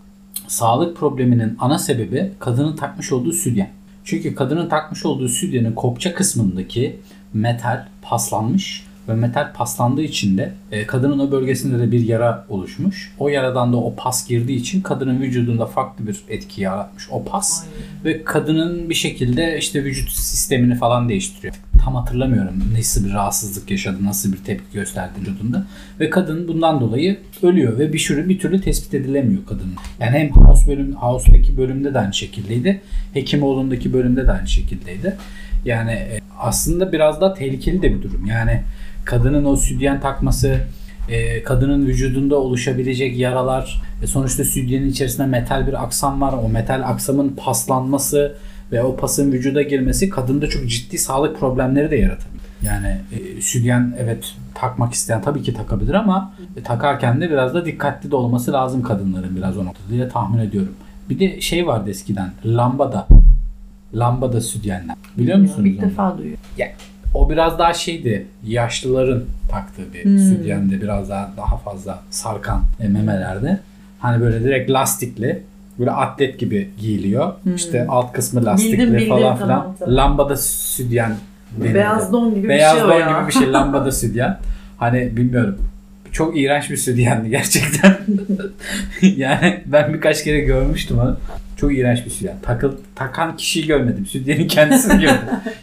sağlık 0.48 0.98
probleminin 0.98 1.56
ana 1.60 1.80
sebebi 1.80 2.32
kadının 2.40 2.76
takmış 2.76 3.12
olduğu 3.12 3.34
sütyen. 3.34 3.70
Çünkü 4.04 4.36
kadının 4.36 4.70
takmış 4.70 5.06
olduğu 5.06 5.30
sütyenin 5.30 5.72
kopça 5.72 6.14
kısmındaki 6.14 7.00
metal 7.34 7.88
paslanmış 8.02 8.88
ve 9.10 9.14
metal 9.14 9.54
paslandığı 9.54 10.02
için 10.02 10.38
de 10.38 10.54
e, 10.72 10.88
kadının 10.88 11.20
o 11.20 11.32
bölgesinde 11.32 11.80
de 11.80 11.92
bir 11.92 12.08
yara 12.08 12.46
oluşmuş. 12.50 13.14
O 13.20 13.30
yaradan 13.30 13.74
da 13.74 13.78
o 13.78 13.96
pas 13.96 14.28
girdiği 14.28 14.56
için 14.56 14.82
kadının 14.82 15.22
vücudunda 15.22 15.66
farklı 15.66 16.08
bir 16.08 16.18
etki 16.30 16.62
yaratmış 16.62 17.08
o 17.12 17.24
pas. 17.24 17.64
Ay. 17.64 17.68
Ve 18.06 18.24
kadının 18.24 18.90
bir 18.90 18.96
şekilde 18.96 19.58
işte 19.58 19.84
vücut 19.84 20.10
sistemini 20.10 20.76
falan 20.76 21.10
değiştiriyor. 21.10 21.56
Tam 21.88 21.96
hatırlamıyorum 21.96 22.64
nasıl 22.78 23.06
bir 23.06 23.14
rahatsızlık 23.14 23.72
yaşadı, 23.72 23.98
nasıl 24.02 24.34
bir 24.34 24.38
tepki 24.38 24.74
gösterdi 24.74 25.12
vücudunda. 25.22 25.66
Ve 26.00 26.10
kadın 26.10 26.48
bundan 26.48 26.82
dolayı 26.82 27.20
ölüyor 27.44 27.80
ve 27.80 27.94
bir 27.94 28.00
sürü 28.00 28.30
bir 28.30 28.40
türlü 28.40 28.62
tespit 28.62 28.94
edilemiyor 28.94 29.46
kadının. 29.46 29.76
Yani 30.00 30.18
hem 30.18 30.30
House 30.32 30.68
bölüm, 30.68 30.94
House'daki 30.94 31.58
bölümde 31.58 31.94
de 31.94 32.00
aynı 32.00 32.14
şekildeydi. 32.14 32.82
Hekimoğlu'ndaki 33.14 33.94
bölümde 33.94 34.28
de 34.28 34.32
aynı 34.32 34.48
şekildeydi. 34.48 35.18
Yani 35.66 35.92
e, 35.92 36.20
aslında 36.40 36.92
biraz 36.92 37.22
daha 37.22 37.34
tehlikeli 37.34 37.82
de 37.82 37.96
bir 37.96 38.02
durum. 38.02 38.26
Yani 38.26 38.62
kadının 39.06 39.46
o 39.46 39.56
sütyen 39.56 40.02
takması, 40.02 40.60
e, 41.10 41.44
kadının 41.44 41.86
vücudunda 41.86 42.36
oluşabilecek 42.36 43.18
yaralar, 43.18 43.82
e, 44.04 44.08
sonuçta 44.08 44.44
sütyenin 44.44 44.90
içerisinde 44.90 45.28
metal 45.28 45.68
bir 45.68 45.84
aksam 45.84 46.22
var. 46.22 46.34
O 46.46 46.50
metal 46.50 46.82
aksamın 46.86 47.30
paslanması 47.30 48.36
ve 48.72 48.84
o 48.84 48.96
pasın 48.96 49.32
vücuda 49.32 49.62
girmesi 49.62 50.10
kadında 50.10 50.48
çok 50.48 50.70
ciddi 50.70 50.98
sağlık 50.98 51.40
problemleri 51.40 51.92
de 51.92 51.96
yaratabilir. 51.96 52.38
Yani 52.62 52.98
e, 53.12 53.42
sütyen 53.42 53.96
evet 54.00 54.36
takmak 54.56 54.94
isteyen 54.94 55.22
tabii 55.22 55.42
ki 55.44 55.54
takabilir 55.54 55.94
ama 55.94 56.34
e, 56.58 56.64
takarken 56.64 57.22
de 57.22 57.30
biraz 57.30 57.54
da 57.54 57.66
dikkatli 57.66 58.12
de 58.12 58.16
olması 58.16 58.54
lazım 58.54 58.82
kadınların 58.84 59.36
biraz 59.36 59.58
o 59.58 59.66
noktada 59.66 59.90
diye 59.90 60.10
tahmin 60.10 60.40
ediyorum. 60.40 60.74
Bir 61.10 61.20
de 61.20 61.42
şey 61.42 61.68
vardı 61.68 61.90
eskiden 61.90 62.32
lambada. 62.46 63.08
Lambada 63.96 64.42
sütyenler. 64.42 64.96
Biliyor 65.18 65.38
musunuz 65.38 65.70
onu? 65.80 65.82
defa 65.90 66.18
duyuyorum. 66.18 66.44
O 67.14 67.30
biraz 67.30 67.60
daha 67.60 67.74
şeydi. 67.74 68.28
Yaşlıların 68.48 69.24
taktığı 69.50 69.94
bir 69.94 70.04
Hmm. 70.06 70.20
sütyendi. 70.20 70.82
Biraz 70.82 71.10
daha 71.10 71.32
daha 71.38 71.58
fazla 71.58 72.00
sarkan 72.10 72.64
e, 72.80 72.88
memelerde. 72.88 73.60
Hani 74.00 74.22
böyle 74.22 74.44
direkt 74.44 74.72
lastikli. 74.72 75.44
Böyle 75.80 75.92
atlet 75.92 76.40
gibi 76.40 76.70
giyiliyor. 76.80 77.34
İşte 77.56 77.86
alt 77.90 78.14
kısmı 78.14 78.46
lastikli 78.46 78.88
Hmm. 78.88 78.94
bildim, 78.94 79.10
falan 79.10 79.36
filan. 79.36 79.50
tamam, 79.50 79.76
tamam. 79.80 79.96
Lambada 79.96 80.38
sütyen 80.38 81.16
denildi. 81.58 81.74
Beyaz 81.76 82.14
don 82.14 82.36
gibi 82.36 82.50
Beyaz 82.50 82.76
bir 82.76 82.80
şey 82.82 82.90
don 82.90 82.96
o 82.96 83.00
ya. 83.00 83.20
gibi 83.20 83.28
bir 83.28 83.34
şey 83.34 83.52
lambada 83.54 83.92
sütyen. 84.02 84.38
Hani 84.78 85.18
bilmiyorum. 85.18 85.58
Çok 86.12 86.38
iğrenç 86.40 86.70
bir 86.70 86.78
sütyendi 86.78 87.30
gerçekten. 87.30 87.98
yani 89.02 89.64
ben 89.66 89.94
birkaç 89.94 90.24
kere 90.24 90.40
görmüştüm 90.40 91.00
onu. 91.00 91.18
Çok 91.58 91.78
iğrenç 91.78 92.06
bir 92.06 92.10
sütyen. 92.12 92.36
Takıl, 92.42 92.72
takan 92.96 93.38
kişiyi 93.38 93.68
görmedim. 93.68 94.06
Sütyenin 94.06 94.48
kendisini 94.48 95.02
gördüm. 95.02 95.18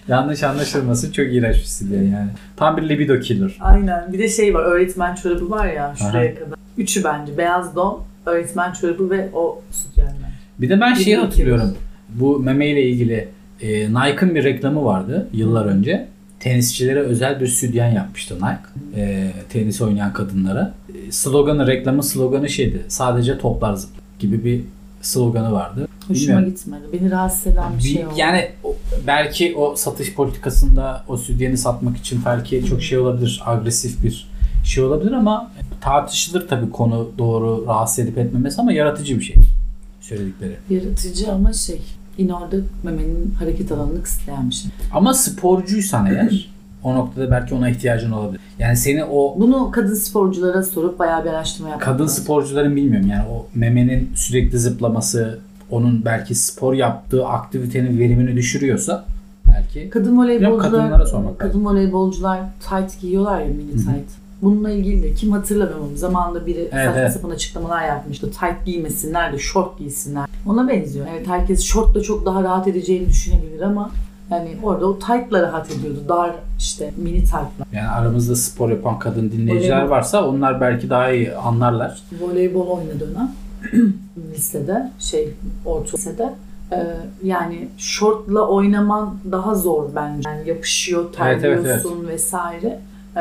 Yanlış 0.09 0.43
anlaşılmasın 0.43 1.13
çok 1.13 1.27
iğrenç 1.27 1.57
bir 1.57 1.61
sütyen 1.65 2.03
yani. 2.03 2.31
Tam 2.57 2.77
bir 2.77 2.89
libido 2.89 3.21
killer. 3.21 3.57
Aynen. 3.61 4.13
Bir 4.13 4.19
de 4.19 4.29
şey 4.29 4.55
var. 4.55 4.63
Öğretmen 4.63 5.15
çorabı 5.15 5.51
var 5.51 5.67
ya 5.67 5.95
şuraya 5.99 6.31
Aha. 6.33 6.39
kadar. 6.39 6.59
Üçü 6.79 7.05
bence. 7.05 7.39
Beyaz 7.39 7.77
don, 7.77 8.03
öğretmen 8.27 8.73
çorabı 8.73 9.11
ve 9.11 9.29
o 9.35 9.63
sütyenler. 9.71 10.15
Bir 10.59 10.69
de 10.69 10.81
ben 10.81 10.95
şeyi 10.95 11.17
hatırlıyorum. 11.17 11.75
Bu 12.09 12.39
meme 12.41 12.69
ile 12.69 12.83
ilgili 12.83 13.29
e, 13.61 13.69
Nike'ın 13.95 14.35
bir 14.35 14.45
reklamı 14.45 14.85
vardı 14.85 15.29
yıllar 15.33 15.67
önce. 15.67 16.09
Tenisçilere 16.41 17.01
özel 17.01 17.41
bir 17.41 17.47
sütyen 17.47 17.91
yapmıştı 17.93 18.35
Nike. 18.37 19.01
E, 19.01 19.31
tenis 19.49 19.81
oynayan 19.83 20.13
kadınlara. 20.13 20.75
E, 21.09 21.13
sloganı, 21.13 21.67
reklamın 21.67 22.01
sloganı 22.01 22.49
şeydi. 22.49 22.83
Sadece 22.89 23.39
toplar 23.39 23.79
gibi 24.19 24.45
bir 24.45 24.61
sloganı 25.03 25.53
vardı. 25.53 25.89
Hoşuma 26.09 26.15
Bilmiyorum. 26.21 26.45
gitmedi. 26.55 26.83
Beni 26.93 27.11
rahatsız 27.11 27.47
eden 27.47 27.79
bir 27.79 27.83
şey 27.83 27.95
Bir- 28.03 28.07
oldu. 28.07 28.15
yani 28.17 28.49
belki 29.07 29.55
o 29.57 29.77
satış 29.77 30.15
politikasında 30.15 31.05
o 31.09 31.17
sütyeni 31.17 31.57
satmak 31.59 31.97
için 31.97 32.21
belki 32.27 32.65
çok 32.65 32.83
şey 32.83 32.99
olabilir. 32.99 33.43
Agresif 33.47 34.03
bir 34.05 34.29
şey 34.65 34.85
olabilir 34.85 35.13
ama 35.13 35.51
tartışılır 35.85 36.49
tabii 36.49 36.71
konu 36.71 37.11
doğru 37.19 37.65
rahatsız 37.67 37.99
edip 37.99 38.19
etmemesi 38.19 38.61
ama 38.61 38.73
yaratıcı 38.73 39.19
bir 39.19 39.25
şey 39.25 39.37
söyledikleri. 40.01 40.57
Yaratıcı 40.71 41.33
ama 41.33 41.53
şey 41.53 41.81
yine 42.19 42.35
orada 42.35 42.57
memenin 42.83 43.35
hareket 43.39 43.73
alanını 43.73 44.03
kısıtlayan 44.03 44.51
bir 44.51 44.55
şey. 44.55 44.71
Ama 44.93 45.15
sporcuysan 45.15 46.07
eğer 46.07 46.51
o 46.83 46.95
noktada 46.95 47.31
belki 47.31 47.55
ona 47.55 47.69
ihtiyacın 47.69 48.11
olabilir. 48.13 48.41
Yani 48.59 48.77
seni 48.77 49.05
o 49.05 49.41
Bunu 49.41 49.71
kadın 49.71 49.95
sporculara 49.95 50.63
sorup 50.63 50.99
bayağı 50.99 51.25
bir 51.25 51.31
araştırma 51.31 51.69
yapmak 51.69 51.87
kadın 51.87 52.05
lazım. 52.05 52.25
sporcuların 52.25 52.77
bilmiyorum 52.77 53.09
yani 53.09 53.29
o 53.29 53.47
memenin 53.55 54.11
sürekli 54.15 54.59
zıplaması 54.59 55.39
onun 55.71 56.05
belki 56.05 56.35
spor 56.35 56.75
yaptığı 56.75 57.27
aktivitenin 57.27 57.99
verimini 57.99 58.37
düşürüyorsa 58.37 59.05
belki 59.49 59.91
Kadın 59.91 60.19
voleybolcular, 60.19 60.71
kadınlara 60.71 61.07
sormak 61.07 61.39
kadın 61.39 61.65
voleybolcular 61.65 62.41
tight 62.61 63.01
giyiyorlar 63.01 63.41
ya 63.41 63.47
mini 63.47 63.73
tight. 63.73 64.24
Bununla 64.45 64.71
ilgili 64.71 65.03
de 65.03 65.15
kim 65.15 65.33
hatırlamıyorum 65.33 65.97
zamanında 65.97 66.47
biri 66.47 66.59
Evet, 66.61 66.73
saçma 66.73 67.01
evet. 67.01 67.13
sapan 67.13 67.31
açıklamalar 67.31 67.87
yapmıştı. 67.87 68.31
Tight 68.31 68.65
giymesinler 68.67 69.33
de 69.33 69.39
short 69.39 69.79
giysinler. 69.79 70.27
Ona 70.47 70.69
benziyor. 70.69 71.07
Evet 71.13 71.27
herkes 71.27 71.63
shortla 71.63 72.03
çok 72.03 72.27
daha 72.27 72.43
rahat 72.43 72.69
edeceğini 72.69 73.09
düşünebilir 73.09 73.61
ama 73.61 73.91
yani 74.31 74.57
orada 74.63 74.87
o 74.87 74.99
tight'la 74.99 75.43
rahat 75.43 75.71
ediyordu. 75.71 75.99
Dar 76.09 76.31
işte 76.59 76.91
mini 76.97 77.21
tight'la. 77.21 77.65
yani 77.73 77.89
aramızda 77.89 78.37
spor 78.37 78.71
yapan 78.71 78.99
kadın 78.99 79.31
dinleyiciler 79.31 79.77
Voleybol. 79.77 79.91
varsa 79.91 80.29
onlar 80.29 80.61
belki 80.61 80.91
daha 80.91 81.11
iyi 81.11 81.35
anlarlar. 81.37 82.03
Voleybol 82.21 82.67
oynadı 82.67 83.01
dönem. 83.15 83.33
lisede, 84.35 84.91
şey 84.99 85.31
orta 85.65 85.97
lisede. 85.97 86.35
Ee, 86.73 86.77
yani 87.25 87.69
shortla 87.79 88.49
oynaman 88.49 89.15
daha 89.33 89.55
zor 89.55 89.85
bence. 89.97 90.29
Yani 90.31 90.49
yapışıyor, 90.49 91.05
Evet, 91.05 91.45
evet, 91.45 91.63
terliyorsun 91.63 92.09
vesaire. 92.09 92.81
Ee, 93.17 93.21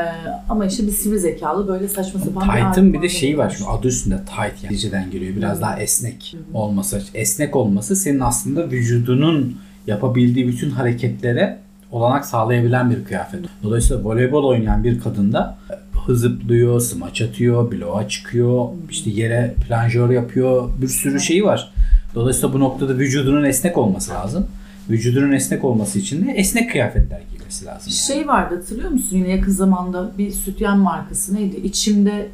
ama 0.49 0.65
işte 0.65 0.87
bir 0.87 0.91
sivri 0.91 1.19
zekalı 1.19 1.67
böyle 1.67 1.87
saçma 1.87 2.19
sapan 2.19 2.43
Tight'ın 2.43 2.87
bir 2.87 2.93
de 2.93 2.97
argüman 2.97 3.07
şeyi 3.07 3.37
var 3.37 3.55
şimdi 3.57 3.69
adı 3.69 3.87
üstünde 3.87 4.17
tight 4.17 4.37
yani 4.37 4.53
İngilizceden 4.63 5.11
geliyor. 5.11 5.35
Biraz 5.35 5.61
daha 5.61 5.79
esnek 5.79 6.35
olması. 6.53 7.03
Esnek 7.13 7.55
olması 7.55 7.95
senin 7.95 8.19
aslında 8.19 8.71
vücudunun 8.71 9.57
yapabildiği 9.87 10.47
bütün 10.47 10.69
hareketlere 10.69 11.59
olanak 11.91 12.25
sağlayabilen 12.25 12.89
bir 12.89 13.05
kıyafet. 13.05 13.39
Dolayısıyla 13.63 14.03
voleybol 14.03 14.43
oynayan 14.43 14.83
bir 14.83 14.99
kadında 14.99 15.57
hız 16.05 16.19
zıplıyor, 16.21 16.79
smaç 16.79 17.21
atıyor, 17.21 17.71
bloğa 17.71 18.07
çıkıyor, 18.07 18.67
işte 18.89 19.09
yere 19.09 19.53
planjör 19.67 20.09
yapıyor, 20.09 20.69
bir 20.81 20.87
sürü 20.87 21.19
şeyi 21.19 21.43
var. 21.43 21.73
Dolayısıyla 22.15 22.53
bu 22.53 22.59
noktada 22.59 22.97
vücudunun 22.97 23.43
esnek 23.43 23.77
olması 23.77 24.11
lazım. 24.11 24.47
Vücudunun 24.89 25.31
esnek 25.31 25.63
olması 25.63 25.99
için 25.99 26.27
de 26.27 26.31
esnek 26.31 26.71
kıyafetler 26.71 27.21
giymesi 27.43 27.65
lazım. 27.65 27.81
yani. 27.85 27.93
Şey 27.93 28.27
vardı 28.27 28.55
hatırlıyor 28.55 28.89
musun 28.89 29.17
yine 29.17 29.29
yakın 29.29 29.51
zamanda 29.51 30.11
bir 30.17 30.31
sütyen 30.31 30.77
markası 30.77 31.35
neydi? 31.35 31.55
İçimde 31.55 32.27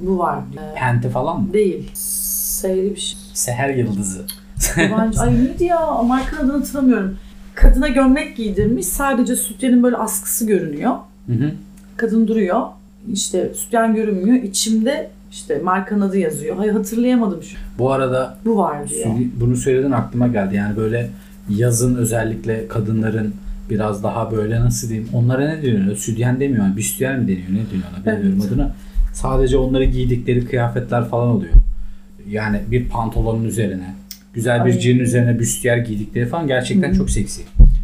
bu 0.00 0.18
vardı. 0.18 0.44
Ee, 0.72 0.74
Penti 0.78 1.08
falan 1.08 1.40
mı? 1.42 1.52
değil. 1.52 1.90
Seyri 1.94 2.90
bir 2.94 3.00
şey. 3.00 3.18
Seher 3.34 3.68
yıldızı. 3.74 4.22
Yabancı. 4.76 5.20
Ay 5.20 5.34
neydi 5.44 5.64
ya? 5.64 6.02
Markanın 6.02 6.48
adını 6.48 6.58
hatırlamıyorum. 6.58 7.16
Kadına 7.54 7.88
gömlek 7.88 8.36
giydirmiş. 8.36 8.86
Sadece 8.86 9.36
sütyenin 9.36 9.82
böyle 9.82 9.96
askısı 9.96 10.46
görünüyor. 10.46 10.92
Hı 11.26 11.32
hı. 11.32 11.50
Kadın 11.96 12.28
duruyor. 12.28 12.60
İşte 13.12 13.54
sütyen 13.54 13.94
görünmüyor. 13.94 14.42
İçimde 14.42 15.10
işte 15.30 15.58
markanın 15.64 16.00
adı 16.00 16.18
yazıyor. 16.18 16.56
Hayır 16.56 16.72
hatırlayamadım 16.72 17.42
şu. 17.42 17.56
Bu 17.78 17.92
arada 17.92 18.38
Bu 18.44 18.56
var. 18.56 18.76
Sü- 18.86 19.28
Bunu 19.40 19.56
söyledin 19.56 19.90
aklıma 19.90 20.28
geldi. 20.28 20.56
Yani 20.56 20.76
böyle 20.76 21.10
yazın 21.48 21.94
özellikle 21.94 22.68
kadınların 22.68 23.34
biraz 23.70 24.02
daha 24.02 24.32
böyle 24.32 24.60
nasıl 24.60 24.88
diyeyim 24.88 25.08
onlara 25.12 25.48
ne 25.54 25.62
deniyor? 25.62 25.96
Sütyen 25.96 26.40
demiyor. 26.40 26.64
Yani 26.64 26.76
büstiyer 26.76 27.18
mi 27.18 27.28
deniyor? 27.28 27.48
Ne 27.48 27.52
deniyor 27.70 27.88
ona? 28.06 28.16
Bilmiyorum 28.16 28.38
Evet. 28.42 28.52
adına. 28.52 28.74
Sadece 29.12 29.56
onları 29.56 29.84
giydikleri 29.84 30.44
kıyafetler 30.44 31.04
falan 31.08 31.28
oluyor. 31.28 31.52
Yani 32.30 32.60
bir 32.70 32.88
pantolonun 32.88 33.44
üzerine 33.44 33.94
güzel 34.34 34.66
bir 34.66 34.80
jean 34.80 34.98
üzerine 34.98 35.38
büstiyer 35.38 35.76
giydikleri 35.76 36.26
falan 36.26 36.46
gerçekten 36.46 36.90
Hı. 36.90 36.96
çok 36.96 37.10
seksi. 37.10 37.42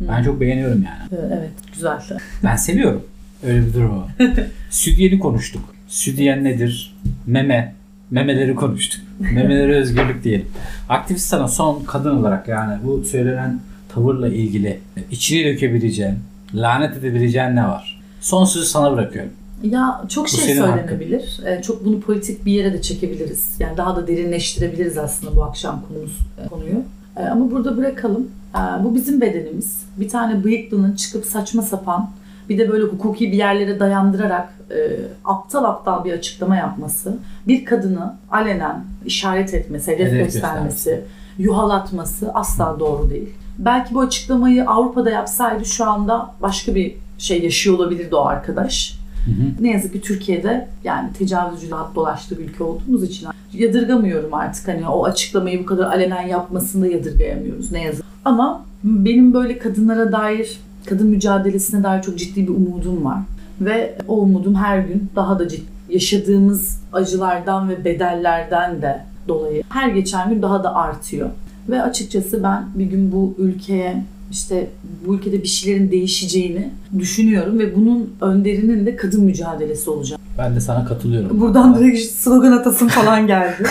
Ben 0.08 0.22
çok 0.22 0.40
beğeniyorum 0.40 0.82
yani. 0.82 1.20
Evet, 1.22 1.32
evet 1.38 1.50
güzel. 1.74 1.98
Ben 2.44 2.56
seviyorum. 2.56 3.02
Öyle 3.46 3.66
bir 3.66 3.74
durum 3.74 3.90
var. 3.98 4.08
Sütyeni 4.70 5.18
konuştuk. 5.18 5.74
Sütyen 5.88 6.44
nedir? 6.44 6.96
Meme. 7.26 7.74
Memeleri 8.10 8.54
konuştuk. 8.54 9.00
Memeleri 9.34 9.72
özgürlük 9.76 10.24
diyelim. 10.24 10.46
Aktivist 10.88 11.26
sana 11.26 11.48
son 11.48 11.84
kadın 11.84 12.16
olarak 12.16 12.48
yani 12.48 12.78
bu 12.84 13.04
söylenen 13.04 13.60
tavırla 13.98 14.28
ilgili 14.28 14.80
içini 15.10 15.44
dökebileceğin, 15.44 16.14
lanet 16.54 16.96
edebileceğin 16.96 17.56
ne 17.56 17.64
var? 17.64 18.00
Son 18.20 18.44
sözü 18.44 18.66
sana 18.66 18.92
bırakıyorum. 18.92 19.30
Ya 19.62 20.02
çok 20.08 20.24
Bu 20.24 20.28
şey 20.28 20.54
söylenebilir. 20.54 21.40
Ee, 21.46 21.62
çok 21.62 21.84
bunu 21.84 22.00
politik 22.00 22.46
bir 22.46 22.52
yere 22.52 22.72
de 22.72 22.82
çekebiliriz. 22.82 23.56
Yani 23.58 23.76
daha 23.76 23.96
da 23.96 24.06
derinleştirebiliriz 24.06 24.98
aslında 24.98 25.36
bu 25.36 25.44
akşam 25.44 25.82
konumuz 25.88 26.18
e, 26.44 26.48
konuyu. 26.48 26.82
Ee, 27.16 27.22
ama 27.22 27.50
burada 27.50 27.76
bırakalım. 27.76 28.28
Ee, 28.54 28.84
bu 28.84 28.94
bizim 28.94 29.20
bedenimiz. 29.20 29.82
Bir 29.96 30.08
tane 30.08 30.44
bıyıklının 30.44 30.96
çıkıp 30.96 31.24
saçma 31.24 31.62
sapan 31.62 32.10
bir 32.48 32.58
de 32.58 32.68
böyle 32.68 32.84
hukuki 32.84 33.32
bir 33.32 33.36
yerlere 33.36 33.80
dayandırarak 33.80 34.48
e, 34.70 34.76
aptal 35.24 35.64
aptal 35.64 36.04
bir 36.04 36.12
açıklama 36.12 36.56
yapması, 36.56 37.18
bir 37.48 37.64
kadını 37.64 38.16
alenen 38.30 38.84
işaret 39.04 39.54
etmesi, 39.54 39.92
hedef 39.92 40.12
Hedef 40.12 40.24
göstermesi, 40.24 41.04
yuhalatması 41.38 42.30
asla 42.34 42.76
doğru 42.80 43.10
değil. 43.10 43.28
Belki 43.58 43.94
bu 43.94 44.00
açıklamayı 44.00 44.64
Avrupa'da 44.64 45.10
yapsaydı 45.10 45.64
şu 45.64 45.90
anda 45.90 46.30
başka 46.42 46.74
bir 46.74 46.94
şey 47.18 47.42
yaşıyor 47.42 47.76
olabilirdi 47.76 48.14
o 48.16 48.24
arkadaş. 48.24 48.98
Hı 49.24 49.30
hı. 49.30 49.64
Ne 49.64 49.70
yazık 49.70 49.92
ki 49.92 50.00
Türkiye'de 50.00 50.68
yani 50.84 51.12
tecavüzcü 51.12 51.70
rahat 51.70 51.94
dolaştığı 51.94 52.38
bir 52.38 52.44
ülke 52.44 52.64
olduğumuz 52.64 53.02
için 53.02 53.28
yadırgamıyorum 53.52 54.34
artık 54.34 54.68
hani 54.68 54.88
o 54.88 55.04
açıklamayı 55.04 55.60
bu 55.62 55.66
kadar 55.66 55.84
alenen 55.84 56.26
yapmasını 56.26 56.84
da 56.84 56.86
yadırgayamıyoruz 56.86 57.72
ne 57.72 57.82
yazık. 57.82 58.04
Ama 58.24 58.64
benim 58.84 59.34
böyle 59.34 59.58
kadınlara 59.58 60.12
dair, 60.12 60.60
kadın 60.86 61.06
mücadelesine 61.06 61.82
dair 61.82 62.02
çok 62.02 62.18
ciddi 62.18 62.42
bir 62.42 62.52
umudum 62.52 63.04
var. 63.04 63.18
Ve 63.60 63.98
o 64.08 64.16
umudum 64.16 64.54
her 64.54 64.78
gün 64.78 65.10
daha 65.16 65.38
da 65.38 65.48
ciddi. 65.48 65.78
Yaşadığımız 65.88 66.80
acılardan 66.92 67.68
ve 67.68 67.84
bedellerden 67.84 68.82
de 68.82 69.04
dolayı 69.28 69.62
her 69.68 69.88
geçen 69.88 70.30
gün 70.30 70.42
daha 70.42 70.64
da 70.64 70.74
artıyor. 70.74 71.30
Ve 71.68 71.82
açıkçası 71.82 72.42
ben 72.42 72.66
bir 72.74 72.84
gün 72.84 73.12
bu 73.12 73.34
ülkeye 73.38 74.04
işte 74.30 74.70
bu 75.06 75.14
ülkede 75.14 75.42
bir 75.42 75.48
şeylerin 75.48 75.90
değişeceğini 75.90 76.70
düşünüyorum 76.98 77.58
ve 77.58 77.76
bunun 77.76 78.14
önderinin 78.20 78.86
de 78.86 78.96
kadın 78.96 79.24
mücadelesi 79.24 79.90
olacak. 79.90 80.20
Ben 80.38 80.56
de 80.56 80.60
sana 80.60 80.84
katılıyorum. 80.84 81.40
Buradan 81.40 81.78
direkt 81.78 81.98
işte 81.98 82.14
slogan 82.14 82.52
atasım 82.52 82.88
falan 82.88 83.26
geldi. 83.26 83.62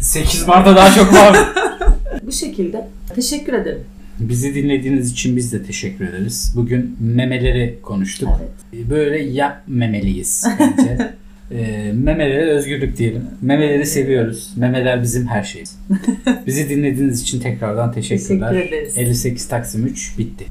8 0.00 0.48
Mart'ta 0.48 0.76
daha 0.76 0.90
çok 0.90 1.12
var. 1.12 1.38
bu 2.26 2.32
şekilde 2.32 2.88
teşekkür 3.14 3.52
ederim. 3.52 3.80
Bizi 4.20 4.54
dinlediğiniz 4.54 5.12
için 5.12 5.36
biz 5.36 5.52
de 5.52 5.62
teşekkür 5.62 6.08
ederiz. 6.08 6.52
Bugün 6.56 6.96
memeleri 7.00 7.78
konuştuk. 7.82 8.28
Evet. 8.40 8.90
Böyle 8.90 9.22
yapmemeliyiz 9.22 10.46
bence. 10.60 11.12
e, 11.50 11.92
memelere 11.92 12.50
özgürlük 12.50 12.96
diyelim. 12.96 13.22
Memeleri 13.42 13.86
seviyoruz. 13.86 14.52
Memeler 14.56 15.02
bizim 15.02 15.26
her 15.26 15.42
şeyimiz. 15.42 15.78
Bizi 16.46 16.68
dinlediğiniz 16.68 17.22
için 17.22 17.40
tekrardan 17.40 17.92
teşekkürler. 17.92 18.52
Teşekkür 18.52 18.76
ederiz. 18.76 18.98
58 18.98 19.48
Taksim 19.48 19.86
3 19.86 20.18
bitti. 20.18 20.44